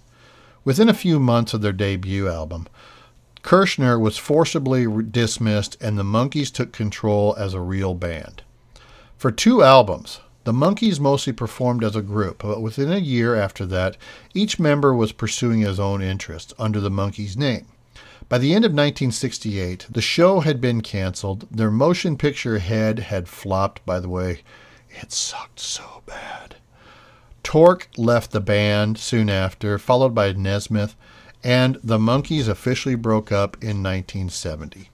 Within 0.65 0.89
a 0.89 0.95
few 0.95 1.19
months 1.19 1.55
of 1.55 1.61
their 1.61 1.73
debut 1.73 2.29
album, 2.29 2.69
Kirshner 3.43 3.99
was 3.99 4.17
forcibly 4.17 4.87
dismissed 5.03 5.77
and 5.81 5.99
the 5.99 6.05
Monkees 6.05 6.53
took 6.53 6.73
control 6.73 7.35
as 7.37 7.55
a 7.55 7.61
real 7.61 7.95
band. 7.95 8.43
For 9.17 9.33
two 9.33 9.63
albums, 9.63 10.21
the 10.45 10.53
Monkees 10.53 11.01
mostly 11.01 11.33
performed 11.33 11.83
as 11.83 11.97
a 11.97 12.03
group, 12.03 12.43
but 12.43 12.63
within 12.63 12.93
a 12.93 12.99
year 12.99 13.35
after 13.35 13.67
that, 13.67 13.97
each 14.35 14.61
member 14.61 14.95
was 14.95 15.13
pursuing 15.13 15.61
his 15.61 15.81
own 15.81 16.03
interests 16.03 16.55
under 16.59 16.81
the 16.81 16.91
Monkees 16.91 17.37
name. 17.37 17.67
By 18.29 18.39
the 18.39 18.55
end 18.55 18.65
of 18.65 18.71
1968, 18.71 19.89
the 19.91 20.01
show 20.01 20.41
had 20.41 20.61
been 20.61 20.81
canceled. 20.81 21.47
Their 21.51 21.71
motion 21.71 22.17
picture 22.17 22.59
head 22.59 23.01
had 23.01 23.29
flopped, 23.29 23.85
by 23.85 24.01
the 24.01 24.09
way. 24.09 24.43
It 24.91 25.13
sucked 25.13 25.61
so 25.61 26.03
bad. 26.07 26.57
Tork 27.43 27.89
left 27.97 28.31
the 28.31 28.41
band 28.41 28.99
soon 28.99 29.29
after, 29.29 29.79
followed 29.79 30.15
by 30.15 30.33
Nesmith, 30.33 30.95
and 31.43 31.79
the 31.83 31.99
Monkees 31.99 32.49
officially 32.49 32.95
broke 32.95 33.33
up 33.33 33.57
in 33.57 33.83
1970. 33.83 34.91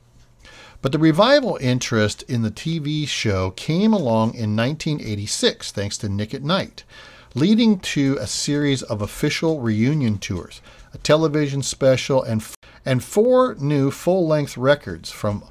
But 0.81 0.93
the 0.93 0.99
revival 0.99 1.59
interest 1.61 2.23
in 2.25 2.43
the 2.43 2.51
TV 2.51 3.07
show 3.07 3.51
came 3.51 3.93
along 3.93 4.35
in 4.35 4.57
1986 4.57 5.73
thanks 5.73 5.99
to 5.99 6.09
Nick 6.09 6.33
at 6.33 6.43
Nite, 6.43 6.85
leading 7.35 7.81
to 7.81 8.17
a 8.21 8.27
series 8.27 8.83
of 8.83 9.03
official 9.03 9.61
reunion 9.61 10.19
tours, 10.19 10.61
a 10.95 10.99
television 10.99 11.63
special, 11.63 12.23
and, 12.23 12.45
and 12.85 13.03
four 13.03 13.57
new 13.57 13.91
full 13.91 14.27
length 14.27 14.57
records 14.57 15.11
from 15.11 15.43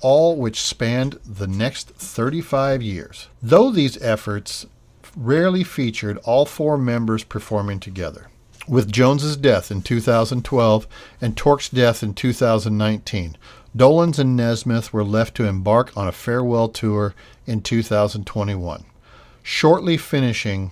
all 0.00 0.36
which 0.36 0.60
spanned 0.60 1.18
the 1.24 1.46
next 1.46 1.88
35 1.90 2.82
years. 2.82 3.28
Though 3.42 3.70
these 3.70 4.00
efforts 4.02 4.66
rarely 5.16 5.64
featured 5.64 6.18
all 6.18 6.46
four 6.46 6.76
members 6.78 7.24
performing 7.24 7.80
together. 7.80 8.28
With 8.66 8.92
Jones's 8.92 9.36
death 9.36 9.70
in 9.70 9.82
2012 9.82 10.86
and 11.20 11.36
Tork's 11.36 11.68
death 11.68 12.02
in 12.02 12.14
2019, 12.14 13.36
Dolenz 13.76 14.18
and 14.18 14.36
Nesmith 14.36 14.92
were 14.92 15.04
left 15.04 15.34
to 15.36 15.44
embark 15.44 15.94
on 15.96 16.08
a 16.08 16.12
farewell 16.12 16.68
tour 16.68 17.14
in 17.46 17.60
2021, 17.60 18.84
shortly 19.42 19.96
finishing 19.96 20.70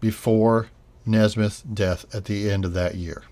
before 0.00 0.68
Nesmith's 1.04 1.62
death 1.62 2.04
at 2.14 2.26
the 2.26 2.50
end 2.50 2.64
of 2.64 2.74
that 2.74 2.94
year. 2.94 3.24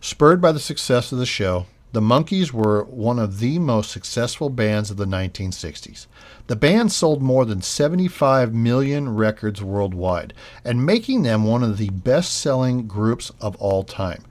Spurred 0.00 0.40
by 0.40 0.50
the 0.50 0.58
success 0.58 1.12
of 1.12 1.18
the 1.18 1.26
show, 1.26 1.66
the 1.92 2.00
Monkees 2.00 2.52
were 2.52 2.84
one 2.84 3.18
of 3.18 3.40
the 3.40 3.58
most 3.58 3.90
successful 3.90 4.48
bands 4.48 4.90
of 4.90 4.96
the 4.96 5.06
1960s. 5.06 6.06
The 6.46 6.54
band 6.54 6.92
sold 6.92 7.20
more 7.20 7.44
than 7.44 7.62
75 7.62 8.54
million 8.54 9.16
records 9.16 9.62
worldwide 9.62 10.32
and 10.64 10.86
making 10.86 11.22
them 11.22 11.44
one 11.44 11.64
of 11.64 11.78
the 11.78 11.90
best 11.90 12.38
selling 12.38 12.86
groups 12.86 13.32
of 13.40 13.56
all 13.56 13.82
time, 13.82 14.24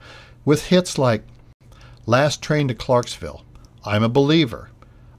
with 0.44 0.66
hits 0.66 0.96
like 0.96 1.24
Last 2.06 2.42
Train 2.42 2.66
to 2.68 2.74
Clarksville, 2.74 3.44
I'm 3.84 4.02
a 4.02 4.08
Believer, 4.08 4.70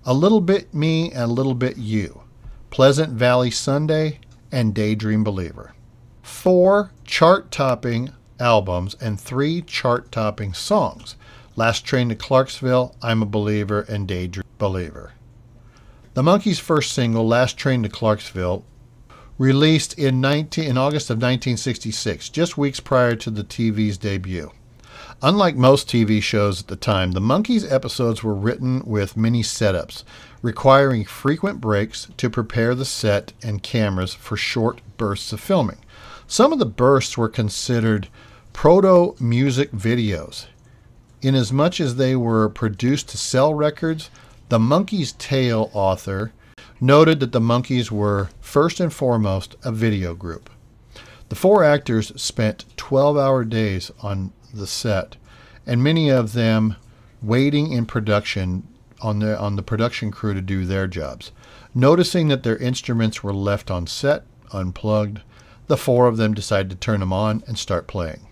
A 0.04 0.14
Little 0.14 0.42
Bit 0.42 0.74
Me 0.74 1.12
and 1.12 1.24
a 1.24 1.28
Little 1.28 1.54
Bit 1.54 1.78
You, 1.78 2.24
Pleasant 2.72 3.14
Valley 3.14 3.52
Sunday, 3.52 4.20
and 4.52 4.74
Daydream 4.74 5.24
Believer. 5.24 5.74
Four 6.24 6.92
chart 7.06 7.52
topping 7.52 8.14
albums 8.40 8.96
and 9.00 9.20
three 9.20 9.62
chart 9.62 10.12
topping 10.12 10.54
songs 10.54 11.16
Last 11.62 11.86
Train 11.86 12.10
to 12.10 12.16
Clarksville, 12.16 12.96
I'm 13.04 13.22
a 13.22 13.28
Believer, 13.28 13.82
and 13.82 14.08
Daydream 14.08 14.48
Believer. 14.58 15.12
The 16.16 16.24
Monkees' 16.24 16.60
first 16.60 16.92
single, 16.92 17.28
Last 17.28 17.56
Train 17.56 17.84
to 17.84 17.90
Clarksville, 17.90 18.66
released 19.38 19.94
in, 19.94 20.20
19, 20.20 20.66
in 20.68 20.76
August 20.76 21.12
of 21.12 21.18
1966, 21.18 22.30
just 22.30 22.58
weeks 22.58 22.80
prior 22.80 23.16
to 23.18 23.30
the 23.30 23.44
TV's 23.44 24.00
debut. 24.00 24.50
Unlike 25.22 25.56
most 25.56 25.88
TV 25.88 26.20
shows 26.20 26.62
at 26.62 26.68
the 26.68 26.76
time, 26.76 27.12
the 27.12 27.22
Monkees 27.22 27.72
episodes 27.72 28.24
were 28.24 28.34
written 28.34 28.82
with 28.84 29.16
many 29.16 29.44
setups, 29.44 30.04
requiring 30.42 31.06
frequent 31.06 31.62
breaks 31.62 32.08
to 32.18 32.28
prepare 32.28 32.74
the 32.74 32.86
set 32.86 33.34
and 33.44 33.62
cameras 33.62 34.16
for 34.16 34.36
short 34.36 34.82
bursts 34.98 35.32
of 35.32 35.40
filming. 35.40 35.78
Some 36.26 36.52
of 36.54 36.58
the 36.58 36.66
bursts 36.66 37.20
were 37.20 37.30
considered 37.30 38.08
proto 38.52 39.16
music 39.24 39.72
videos, 39.72 40.48
Inasmuch 41.22 41.80
as 41.80 41.96
they 41.96 42.16
were 42.16 42.50
produced 42.50 43.10
to 43.10 43.18
sell 43.18 43.54
records, 43.54 44.10
the 44.50 44.58
Monkees 44.58 45.16
Tale 45.18 45.70
author 45.74 46.34
noted 46.80 47.20
that 47.20 47.32
the 47.32 47.40
Monkees 47.40 47.92
were 47.92 48.30
first 48.40 48.80
and 48.80 48.92
foremost 48.92 49.56
a 49.64 49.72
video 49.72 50.16
group. 50.16 50.50
The 51.30 51.36
four 51.36 51.64
actors 51.64 52.12
spent 52.22 52.66
12 52.76 53.18
hour 53.18 53.46
days 53.46 53.92
on 54.02 54.34
the 54.54 54.68
set, 54.68 55.16
and 55.66 55.84
many 55.84 56.10
of 56.10 56.34
them 56.34 56.76
waiting 57.22 57.72
in 57.72 57.86
production 57.86 58.68
on 59.02 59.20
the, 59.20 59.40
on 59.40 59.56
the 59.56 59.64
production 59.64 60.12
crew 60.12 60.34
to 60.34 60.42
do 60.42 60.66
their 60.66 60.88
jobs. 60.88 61.32
Noticing 61.74 62.28
that 62.30 62.44
their 62.44 62.58
instruments 62.58 63.24
were 63.24 63.34
left 63.34 63.70
on 63.70 63.88
set, 63.88 64.24
unplugged, 64.52 65.22
the 65.68 65.78
four 65.78 66.08
of 66.08 66.18
them 66.18 66.34
decided 66.34 66.70
to 66.72 66.76
turn 66.76 67.00
them 67.00 67.14
on 67.14 67.44
and 67.48 67.58
start 67.58 67.88
playing. 67.88 68.28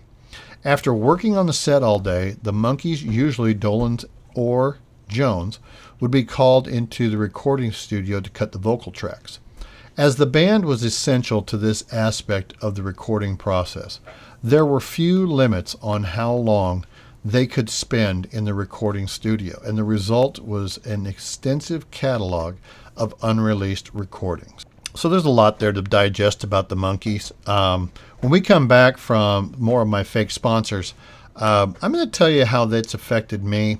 After 0.64 0.92
working 0.92 1.38
on 1.38 1.46
the 1.46 1.54
set 1.54 1.82
all 1.82 1.98
day, 1.98 2.36
the 2.42 2.52
Monkees, 2.52 3.02
usually 3.02 3.54
Dolenz 3.54 4.04
or 4.34 4.76
Jones, 5.08 5.58
would 6.00 6.10
be 6.10 6.22
called 6.22 6.68
into 6.68 7.08
the 7.08 7.16
recording 7.16 7.72
studio 7.72 8.20
to 8.20 8.28
cut 8.28 8.52
the 8.52 8.58
vocal 8.58 8.92
tracks. 8.92 9.38
As 9.96 10.16
the 10.16 10.26
band 10.26 10.66
was 10.66 10.82
essential 10.82 11.40
to 11.42 11.56
this 11.56 11.90
aspect 11.90 12.52
of 12.60 12.74
the 12.74 12.82
recording 12.82 13.38
process, 13.38 14.00
there 14.42 14.66
were 14.66 14.80
few 14.80 15.26
limits 15.26 15.76
on 15.80 16.04
how 16.04 16.34
long 16.34 16.84
they 17.24 17.46
could 17.46 17.70
spend 17.70 18.26
in 18.30 18.44
the 18.44 18.54
recording 18.54 19.08
studio, 19.08 19.60
and 19.64 19.78
the 19.78 19.84
result 19.84 20.40
was 20.40 20.76
an 20.86 21.06
extensive 21.06 21.90
catalog 21.90 22.56
of 22.98 23.14
unreleased 23.22 23.94
recordings. 23.94 24.66
So 24.94 25.08
there's 25.08 25.24
a 25.24 25.30
lot 25.30 25.58
there 25.58 25.72
to 25.72 25.82
digest 25.82 26.44
about 26.44 26.68
the 26.68 26.76
Monkees. 26.76 27.32
Um, 27.48 27.92
when 28.20 28.30
we 28.30 28.40
come 28.40 28.68
back 28.68 28.98
from 28.98 29.54
more 29.58 29.82
of 29.82 29.88
my 29.88 30.02
fake 30.02 30.30
sponsors, 30.30 30.94
um, 31.36 31.76
I'm 31.80 31.92
going 31.92 32.04
to 32.04 32.10
tell 32.10 32.28
you 32.28 32.44
how 32.44 32.64
that's 32.66 32.94
affected 32.94 33.44
me. 33.44 33.78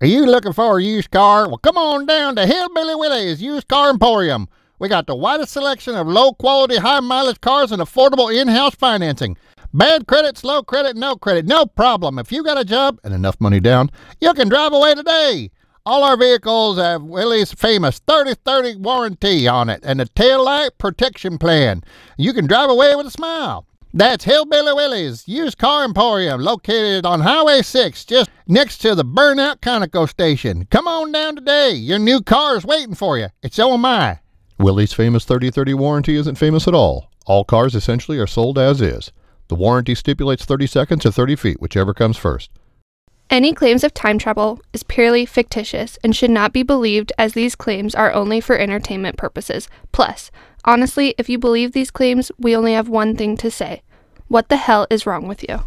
Are 0.00 0.06
you 0.06 0.26
looking 0.26 0.52
for 0.52 0.78
a 0.78 0.82
used 0.82 1.10
car? 1.10 1.46
Well, 1.48 1.58
come 1.58 1.76
on 1.76 2.06
down 2.06 2.36
to 2.36 2.46
Hillbilly 2.46 2.94
Willie's 2.94 3.40
Used 3.40 3.68
Car 3.68 3.90
Emporium. 3.90 4.48
We 4.78 4.88
got 4.88 5.06
the 5.06 5.14
widest 5.14 5.52
selection 5.52 5.94
of 5.94 6.06
low 6.06 6.32
quality, 6.32 6.78
high 6.78 7.00
mileage 7.00 7.40
cars 7.40 7.70
and 7.70 7.82
affordable 7.82 8.34
in 8.34 8.48
house 8.48 8.74
financing. 8.74 9.36
Bad 9.72 10.06
credit, 10.06 10.36
slow 10.36 10.62
credit, 10.62 10.96
no 10.96 11.16
credit, 11.16 11.46
no 11.46 11.66
problem. 11.66 12.18
If 12.18 12.32
you 12.32 12.42
got 12.42 12.58
a 12.58 12.64
job 12.64 12.98
and 13.04 13.14
enough 13.14 13.40
money 13.40 13.60
down, 13.60 13.90
you 14.20 14.32
can 14.34 14.48
drive 14.48 14.72
away 14.72 14.94
today. 14.94 15.50
All 15.86 16.04
our 16.04 16.16
vehicles 16.18 16.76
have 16.76 17.02
Willie's 17.02 17.54
famous 17.54 18.00
30-30 18.00 18.80
warranty 18.80 19.48
on 19.48 19.70
it 19.70 19.80
and 19.82 19.98
a 19.98 20.04
tail 20.04 20.44
light 20.44 20.76
protection 20.76 21.38
plan. 21.38 21.82
You 22.18 22.34
can 22.34 22.46
drive 22.46 22.68
away 22.68 22.94
with 22.94 23.06
a 23.06 23.10
smile. 23.10 23.64
That's 23.94 24.24
Hillbilly 24.24 24.74
Willie's 24.74 25.26
Used 25.26 25.56
Car 25.56 25.84
Emporium, 25.84 26.42
located 26.42 27.06
on 27.06 27.22
Highway 27.22 27.62
6, 27.62 28.04
just 28.04 28.28
next 28.46 28.78
to 28.78 28.94
the 28.94 29.06
Burnout 29.06 29.60
Conoco 29.60 30.06
station. 30.06 30.66
Come 30.70 30.86
on 30.86 31.12
down 31.12 31.34
today. 31.34 31.70
Your 31.70 31.98
new 31.98 32.20
car 32.20 32.58
is 32.58 32.66
waiting 32.66 32.94
for 32.94 33.16
you. 33.16 33.28
It's 33.42 33.56
so 33.56 33.72
am 33.72 33.86
I. 33.86 34.20
Willie's 34.58 34.92
famous 34.92 35.24
30-30 35.24 35.74
warranty 35.76 36.14
isn't 36.16 36.36
famous 36.36 36.68
at 36.68 36.74
all. 36.74 37.10
All 37.24 37.42
cars 37.42 37.74
essentially 37.74 38.18
are 38.18 38.26
sold 38.26 38.58
as 38.58 38.82
is. 38.82 39.12
The 39.48 39.54
warranty 39.54 39.94
stipulates 39.94 40.44
30 40.44 40.66
seconds 40.66 41.06
or 41.06 41.10
30 41.10 41.36
feet, 41.36 41.60
whichever 41.60 41.94
comes 41.94 42.18
first. 42.18 42.50
Any 43.30 43.52
claims 43.54 43.84
of 43.84 43.94
time 43.94 44.18
travel 44.18 44.60
is 44.72 44.82
purely 44.82 45.24
fictitious 45.24 45.96
and 46.02 46.16
should 46.16 46.32
not 46.32 46.52
be 46.52 46.64
believed 46.64 47.12
as 47.16 47.32
these 47.32 47.54
claims 47.54 47.94
are 47.94 48.12
only 48.12 48.40
for 48.40 48.58
entertainment 48.58 49.16
purposes. 49.16 49.68
Plus, 49.92 50.32
honestly, 50.64 51.14
if 51.16 51.28
you 51.28 51.38
believe 51.38 51.70
these 51.70 51.92
claims, 51.92 52.32
we 52.40 52.56
only 52.56 52.72
have 52.72 52.88
one 52.88 53.14
thing 53.14 53.36
to 53.36 53.48
say. 53.48 53.82
What 54.26 54.48
the 54.48 54.56
hell 54.56 54.88
is 54.90 55.06
wrong 55.06 55.28
with 55.28 55.48
you? 55.48 55.60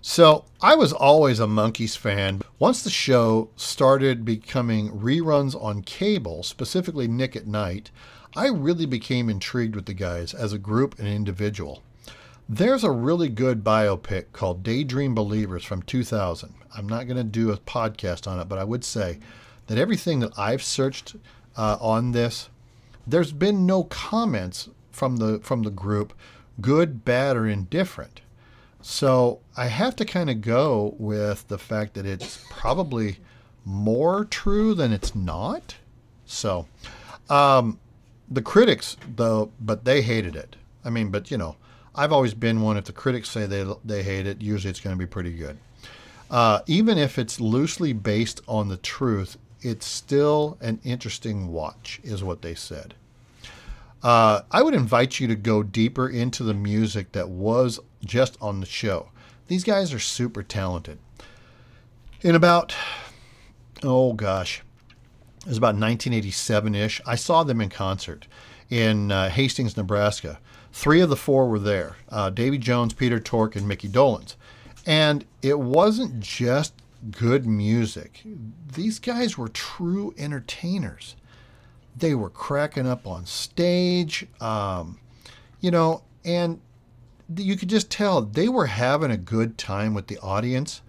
So, 0.00 0.44
I 0.62 0.76
was 0.76 0.92
always 0.92 1.40
a 1.40 1.46
Monkees 1.46 1.98
fan. 1.98 2.42
Once 2.60 2.84
the 2.84 2.90
show 2.90 3.50
started 3.56 4.24
becoming 4.24 4.90
reruns 4.90 5.60
on 5.60 5.82
cable, 5.82 6.44
specifically 6.44 7.08
Nick 7.08 7.34
at 7.34 7.48
Nite, 7.48 7.90
I 8.36 8.46
really 8.46 8.86
became 8.86 9.28
intrigued 9.28 9.74
with 9.74 9.86
the 9.86 9.94
guys 9.94 10.32
as 10.32 10.52
a 10.52 10.58
group 10.58 10.96
and 11.00 11.08
individual. 11.08 11.82
There's 12.52 12.82
a 12.82 12.90
really 12.90 13.28
good 13.28 13.62
biopic 13.62 14.32
called 14.32 14.64
Daydream 14.64 15.14
Believers 15.14 15.62
from 15.62 15.82
2000. 15.82 16.52
I'm 16.76 16.88
not 16.88 17.06
going 17.06 17.16
to 17.16 17.22
do 17.22 17.52
a 17.52 17.56
podcast 17.56 18.26
on 18.26 18.40
it, 18.40 18.48
but 18.48 18.58
I 18.58 18.64
would 18.64 18.82
say 18.82 19.20
that 19.68 19.78
everything 19.78 20.18
that 20.18 20.36
I've 20.36 20.64
searched 20.64 21.14
uh, 21.56 21.78
on 21.80 22.10
this, 22.10 22.48
there's 23.06 23.30
been 23.30 23.66
no 23.66 23.84
comments 23.84 24.68
from 24.90 25.18
the 25.18 25.38
from 25.44 25.62
the 25.62 25.70
group, 25.70 26.12
good, 26.60 27.04
bad, 27.04 27.36
or 27.36 27.46
indifferent. 27.46 28.20
So 28.82 29.38
I 29.56 29.66
have 29.66 29.94
to 29.94 30.04
kind 30.04 30.28
of 30.28 30.40
go 30.40 30.96
with 30.98 31.46
the 31.46 31.58
fact 31.58 31.94
that 31.94 32.04
it's 32.04 32.44
probably 32.50 33.18
more 33.64 34.24
true 34.24 34.74
than 34.74 34.90
it's 34.90 35.14
not. 35.14 35.76
So, 36.26 36.66
um, 37.28 37.78
the 38.28 38.42
critics 38.42 38.96
though, 39.14 39.52
but 39.60 39.84
they 39.84 40.02
hated 40.02 40.34
it. 40.34 40.56
I 40.84 40.90
mean, 40.90 41.10
but 41.10 41.30
you 41.30 41.38
know, 41.38 41.54
I've 41.94 42.12
always 42.12 42.34
been 42.34 42.62
one. 42.62 42.76
If 42.76 42.84
the 42.84 42.92
critics 42.92 43.30
say 43.30 43.46
they 43.46 43.66
they 43.84 44.02
hate 44.02 44.26
it, 44.26 44.40
usually 44.40 44.70
it's 44.70 44.80
going 44.80 44.96
to 44.96 44.98
be 44.98 45.06
pretty 45.06 45.32
good. 45.32 45.58
Uh, 46.30 46.60
even 46.66 46.96
if 46.96 47.18
it's 47.18 47.40
loosely 47.40 47.92
based 47.92 48.40
on 48.46 48.68
the 48.68 48.76
truth, 48.76 49.36
it's 49.60 49.86
still 49.86 50.56
an 50.60 50.80
interesting 50.84 51.48
watch, 51.48 52.00
is 52.04 52.22
what 52.22 52.42
they 52.42 52.54
said. 52.54 52.94
Uh, 54.02 54.42
I 54.50 54.62
would 54.62 54.74
invite 54.74 55.20
you 55.20 55.26
to 55.26 55.34
go 55.34 55.62
deeper 55.62 56.08
into 56.08 56.44
the 56.44 56.54
music 56.54 57.12
that 57.12 57.28
was 57.28 57.80
just 58.04 58.38
on 58.40 58.60
the 58.60 58.66
show. 58.66 59.10
These 59.48 59.64
guys 59.64 59.92
are 59.92 59.98
super 59.98 60.42
talented. 60.42 60.98
In 62.22 62.34
about, 62.34 62.74
oh 63.82 64.12
gosh, 64.12 64.62
it 65.40 65.48
was 65.48 65.58
about 65.58 65.74
1987 65.74 66.74
ish, 66.74 67.00
I 67.04 67.16
saw 67.16 67.42
them 67.42 67.60
in 67.60 67.68
concert 67.68 68.26
in 68.70 69.10
uh, 69.10 69.28
Hastings, 69.28 69.76
Nebraska. 69.76 70.38
Three 70.72 71.00
of 71.00 71.10
the 71.10 71.16
four 71.16 71.48
were 71.48 71.58
there 71.58 71.96
uh, 72.08 72.30
Davy 72.30 72.58
Jones, 72.58 72.92
Peter 72.92 73.20
Tork, 73.20 73.56
and 73.56 73.66
Mickey 73.66 73.88
Dolenz. 73.88 74.36
And 74.86 75.24
it 75.42 75.58
wasn't 75.58 76.20
just 76.20 76.74
good 77.10 77.46
music, 77.46 78.22
these 78.74 78.98
guys 78.98 79.38
were 79.38 79.48
true 79.48 80.14
entertainers. 80.18 81.16
They 81.96 82.14
were 82.14 82.30
cracking 82.30 82.86
up 82.86 83.06
on 83.06 83.26
stage, 83.26 84.26
um, 84.40 84.98
you 85.60 85.70
know, 85.70 86.02
and 86.24 86.60
you 87.36 87.56
could 87.56 87.68
just 87.68 87.90
tell 87.90 88.22
they 88.22 88.48
were 88.48 88.66
having 88.66 89.10
a 89.10 89.16
good 89.16 89.58
time 89.58 89.94
with 89.94 90.06
the 90.06 90.18
audience. 90.18 90.82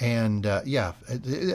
And 0.00 0.46
uh, 0.46 0.62
yeah, 0.64 0.92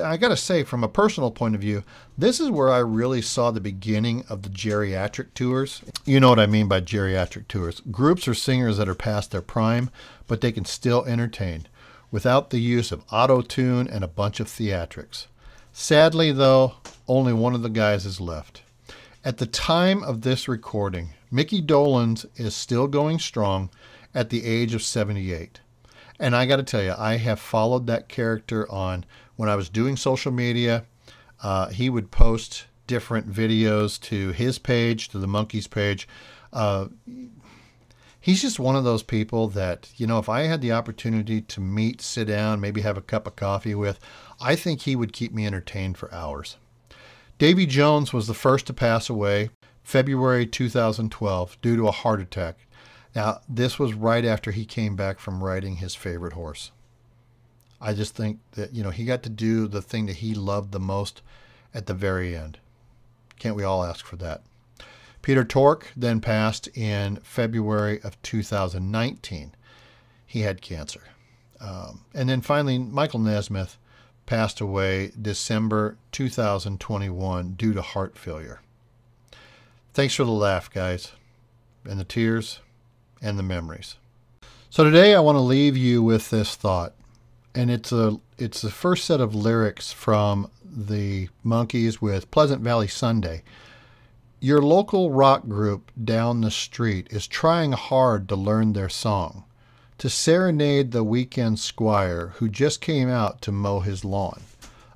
I 0.03 0.17
got 0.17 0.29
to 0.29 0.37
say, 0.37 0.63
from 0.63 0.83
a 0.83 0.89
personal 0.89 1.31
point 1.31 1.55
of 1.55 1.61
view, 1.61 1.83
this 2.17 2.39
is 2.39 2.49
where 2.49 2.69
I 2.69 2.79
really 2.79 3.21
saw 3.21 3.51
the 3.51 3.61
beginning 3.61 4.25
of 4.27 4.41
the 4.41 4.49
geriatric 4.49 5.33
tours. 5.33 5.81
You 6.03 6.19
know 6.19 6.29
what 6.29 6.39
I 6.39 6.45
mean 6.45 6.67
by 6.67 6.81
geriatric 6.81 7.47
tours 7.47 7.81
groups 7.91 8.27
or 8.27 8.33
singers 8.33 8.77
that 8.77 8.89
are 8.89 8.95
past 8.95 9.31
their 9.31 9.41
prime, 9.41 9.89
but 10.27 10.41
they 10.41 10.51
can 10.51 10.65
still 10.65 11.05
entertain 11.05 11.67
without 12.11 12.49
the 12.49 12.59
use 12.59 12.91
of 12.91 13.03
auto 13.11 13.41
tune 13.41 13.87
and 13.87 14.03
a 14.03 14.07
bunch 14.07 14.39
of 14.39 14.47
theatrics. 14.47 15.27
Sadly, 15.71 16.31
though, 16.31 16.75
only 17.07 17.33
one 17.33 17.55
of 17.55 17.63
the 17.63 17.69
guys 17.69 18.05
is 18.05 18.21
left. 18.21 18.61
At 19.25 19.37
the 19.37 19.47
time 19.47 20.03
of 20.03 20.21
this 20.21 20.47
recording, 20.47 21.09
Mickey 21.31 21.61
Dolenz 21.61 22.25
is 22.35 22.53
still 22.55 22.87
going 22.87 23.17
strong 23.17 23.69
at 24.13 24.29
the 24.29 24.45
age 24.45 24.75
of 24.75 24.83
78. 24.83 25.61
And 26.19 26.35
I 26.35 26.45
got 26.45 26.57
to 26.57 26.63
tell 26.63 26.83
you, 26.83 26.93
I 26.97 27.17
have 27.17 27.39
followed 27.39 27.87
that 27.87 28.07
character 28.07 28.69
on 28.71 29.05
when 29.35 29.49
I 29.49 29.55
was 29.55 29.69
doing 29.69 29.97
social 29.97 30.31
media. 30.31 30.85
Uh, 31.41 31.69
he 31.69 31.89
would 31.89 32.11
post 32.11 32.65
different 32.87 33.31
videos 33.31 33.99
to 34.01 34.31
his 34.31 34.59
page, 34.59 35.09
to 35.09 35.17
the 35.17 35.27
Monkees 35.27 35.69
page. 35.69 36.07
Uh, 36.51 36.87
he's 38.19 38.41
just 38.41 38.59
one 38.59 38.75
of 38.75 38.83
those 38.83 39.03
people 39.03 39.47
that, 39.49 39.89
you 39.97 40.07
know, 40.07 40.19
if 40.19 40.29
I 40.29 40.43
had 40.43 40.61
the 40.61 40.71
opportunity 40.71 41.41
to 41.41 41.59
meet, 41.59 42.01
sit 42.01 42.27
down, 42.27 42.61
maybe 42.61 42.81
have 42.81 42.97
a 42.97 43.01
cup 43.01 43.27
of 43.27 43.35
coffee 43.35 43.75
with, 43.75 43.99
I 44.39 44.55
think 44.55 44.81
he 44.81 44.95
would 44.95 45.13
keep 45.13 45.33
me 45.33 45.45
entertained 45.45 45.97
for 45.97 46.13
hours. 46.13 46.57
Davy 47.39 47.65
Jones 47.65 48.13
was 48.13 48.27
the 48.27 48.33
first 48.33 48.67
to 48.67 48.73
pass 48.73 49.09
away 49.09 49.49
February 49.83 50.45
2012 50.45 51.57
due 51.61 51.75
to 51.75 51.87
a 51.87 51.91
heart 51.91 52.21
attack. 52.21 52.67
Now, 53.15 53.41
this 53.47 53.77
was 53.77 53.93
right 53.93 54.25
after 54.25 54.51
he 54.51 54.65
came 54.65 54.95
back 54.95 55.19
from 55.19 55.43
riding 55.43 55.77
his 55.77 55.95
favorite 55.95 56.33
horse. 56.33 56.71
I 57.79 57.93
just 57.93 58.15
think 58.15 58.39
that, 58.53 58.73
you 58.73 58.83
know, 58.83 58.89
he 58.91 59.05
got 59.05 59.23
to 59.23 59.29
do 59.29 59.67
the 59.67 59.81
thing 59.81 60.05
that 60.07 60.17
he 60.17 60.33
loved 60.33 60.71
the 60.71 60.79
most 60.79 61.21
at 61.73 61.85
the 61.85 61.93
very 61.93 62.35
end. 62.35 62.59
Can't 63.39 63.55
we 63.55 63.63
all 63.63 63.83
ask 63.83 64.05
for 64.05 64.15
that? 64.17 64.41
Peter 65.21 65.43
Tork 65.43 65.91
then 65.95 66.21
passed 66.21 66.67
in 66.75 67.17
February 67.17 68.01
of 68.03 68.21
2019. 68.23 69.53
He 70.25 70.41
had 70.41 70.61
cancer. 70.61 71.01
Um, 71.61 72.05
and 72.13 72.29
then 72.29 72.41
finally, 72.41 72.77
Michael 72.77 73.19
Nesmith 73.19 73.77
passed 74.25 74.59
away 74.59 75.11
December 75.21 75.97
2021 76.11 77.53
due 77.53 77.73
to 77.73 77.81
heart 77.81 78.17
failure. 78.17 78.61
Thanks 79.93 80.15
for 80.15 80.23
the 80.23 80.31
laugh, 80.31 80.71
guys, 80.71 81.11
and 81.85 81.99
the 81.99 82.05
tears 82.05 82.59
and 83.23 83.39
the 83.39 83.43
memories. 83.43 83.95
So 84.69 84.83
today 84.83 85.15
I 85.15 85.21
want 85.21 85.37
to 85.37 85.41
leave 85.41 85.77
you 85.77 86.03
with 86.03 86.29
this 86.29 86.55
thought, 86.55 86.93
and 87.55 87.71
it's 87.71 87.91
a 87.91 88.19
it's 88.37 88.61
the 88.61 88.69
first 88.69 89.05
set 89.05 89.21
of 89.21 89.33
lyrics 89.33 89.91
from 89.91 90.51
the 90.65 91.29
Monkees 91.45 92.01
with 92.01 92.31
Pleasant 92.31 92.61
Valley 92.61 92.87
Sunday. 92.87 93.43
Your 94.39 94.61
local 94.61 95.11
rock 95.11 95.47
group 95.47 95.89
down 96.03 96.41
the 96.41 96.51
street 96.51 97.07
is 97.11 97.27
trying 97.27 97.71
hard 97.71 98.27
to 98.27 98.35
learn 98.35 98.73
their 98.73 98.89
song, 98.89 99.45
to 99.99 100.09
serenade 100.09 100.91
the 100.91 101.03
weekend 101.03 101.59
squire 101.59 102.33
who 102.37 102.49
just 102.49 102.81
came 102.81 103.07
out 103.07 103.41
to 103.43 103.51
mow 103.51 103.79
his 103.79 104.03
lawn. 104.03 104.41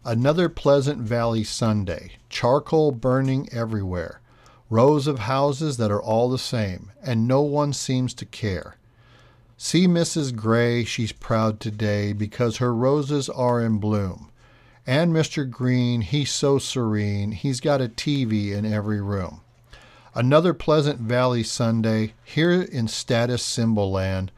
Another 0.04 0.50
Pleasant 0.50 1.00
Valley 1.00 1.44
Sunday, 1.44 2.14
charcoal 2.30 2.92
burning 2.92 3.48
everywhere 3.54 4.20
rows 4.70 5.08
of 5.08 5.20
houses 5.20 5.78
that 5.78 5.92
are 5.92 6.02
all 6.02 6.30
the 6.30 6.38
same, 6.38 6.92
and 7.02 7.28
no 7.28 7.42
one 7.42 7.74
seems 7.74 8.14
to 8.14 8.26
care. 8.26 8.76
See 9.58 9.88
Mrs. 9.88 10.36
Gray, 10.36 10.84
she's 10.84 11.12
proud 11.12 11.60
today 11.60 12.14
because 12.14 12.58
her 12.58 12.76
roses 12.76 13.28
are 13.28 13.60
in 13.60 13.80
bloom. 13.80 14.30
And 14.86 15.12
Mr. 15.12 15.50
Green, 15.50 16.02
he's 16.02 16.32
so 16.32 16.60
serene, 16.60 17.32
he's 17.32 17.60
got 17.60 17.82
a 17.82 17.90
TV 17.90 18.52
in 18.52 18.72
every 18.72 19.02
room. 19.02 19.42
Another 20.14 20.54
Pleasant 20.54 21.00
Valley 21.00 21.44
Sunday, 21.44 22.14
here 22.24 22.52
in 22.52 22.88
status 22.88 23.42
symbol 23.42 23.92
land, 23.92 24.32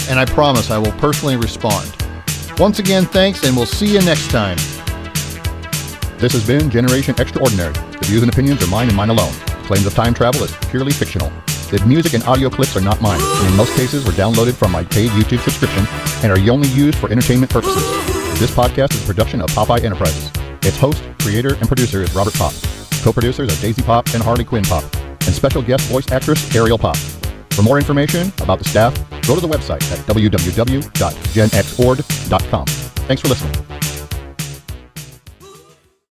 And 0.08 0.20
I 0.20 0.26
promise 0.26 0.70
I 0.70 0.78
will 0.78 0.94
personally 1.00 1.36
respond. 1.36 1.96
Once 2.60 2.78
again, 2.78 3.06
thanks, 3.06 3.44
and 3.44 3.56
we'll 3.56 3.66
see 3.66 3.88
you 3.88 4.02
next 4.02 4.30
time. 4.30 4.58
This 6.20 6.34
has 6.34 6.46
been 6.46 6.70
Generation 6.70 7.16
Extraordinary. 7.18 7.89
Views 8.10 8.24
and 8.24 8.34
opinions 8.34 8.64
are 8.64 8.68
mine 8.72 8.88
and 8.88 8.98
mine 8.98 9.10
alone. 9.10 9.32
Claims 9.66 9.86
of 9.86 9.94
time 9.94 10.16
travel 10.16 10.44
is 10.44 10.52
purely 10.72 10.92
fictional. 10.92 11.32
The 11.70 11.80
music 11.86 12.16
and 12.16 12.24
audio 12.24 12.50
clips 12.50 12.76
are 12.76 12.82
not 12.82 13.00
mine, 13.04 13.22
and 13.22 13.50
in 13.50 13.56
most 13.56 13.76
cases 13.76 14.04
were 14.04 14.14
downloaded 14.14 14.56
from 14.56 14.72
my 14.72 14.84
paid 14.84 15.12
YouTube 15.12 15.42
subscription 15.42 15.86
and 16.24 16.32
are 16.32 16.40
only 16.52 16.70
used 16.70 16.98
for 16.98 17.12
entertainment 17.12 17.52
purposes. 17.52 17.84
This 18.40 18.50
podcast 18.50 18.96
is 18.96 19.04
a 19.04 19.06
production 19.06 19.42
of 19.42 19.52
Popeye 19.52 19.84
Enterprises. 19.84 20.32
Its 20.64 20.76
host, 20.76 21.04
creator, 21.20 21.54
and 21.54 21.68
producer 21.68 22.02
is 22.02 22.12
Robert 22.16 22.34
Pop. 22.34 22.52
Co-producers 23.04 23.56
are 23.56 23.62
Daisy 23.62 23.84
Pop 23.84 24.08
and 24.16 24.24
Harley 24.24 24.44
Quinn 24.44 24.64
Pop, 24.64 24.84
and 24.96 25.36
special 25.36 25.62
guest 25.62 25.88
voice 25.88 26.12
actress 26.12 26.56
Ariel 26.56 26.80
Pop. 26.80 26.98
For 27.52 27.62
more 27.62 27.78
information 27.78 28.32
about 28.42 28.58
the 28.58 28.68
staff, 28.68 28.96
go 29.28 29.36
to 29.36 29.42
the 29.42 29.48
website 29.48 29.84
at 29.92 30.00
www.genxord.com. 30.08 32.66
Thanks 32.66 33.22
for 33.22 33.28
listening. 33.28 33.54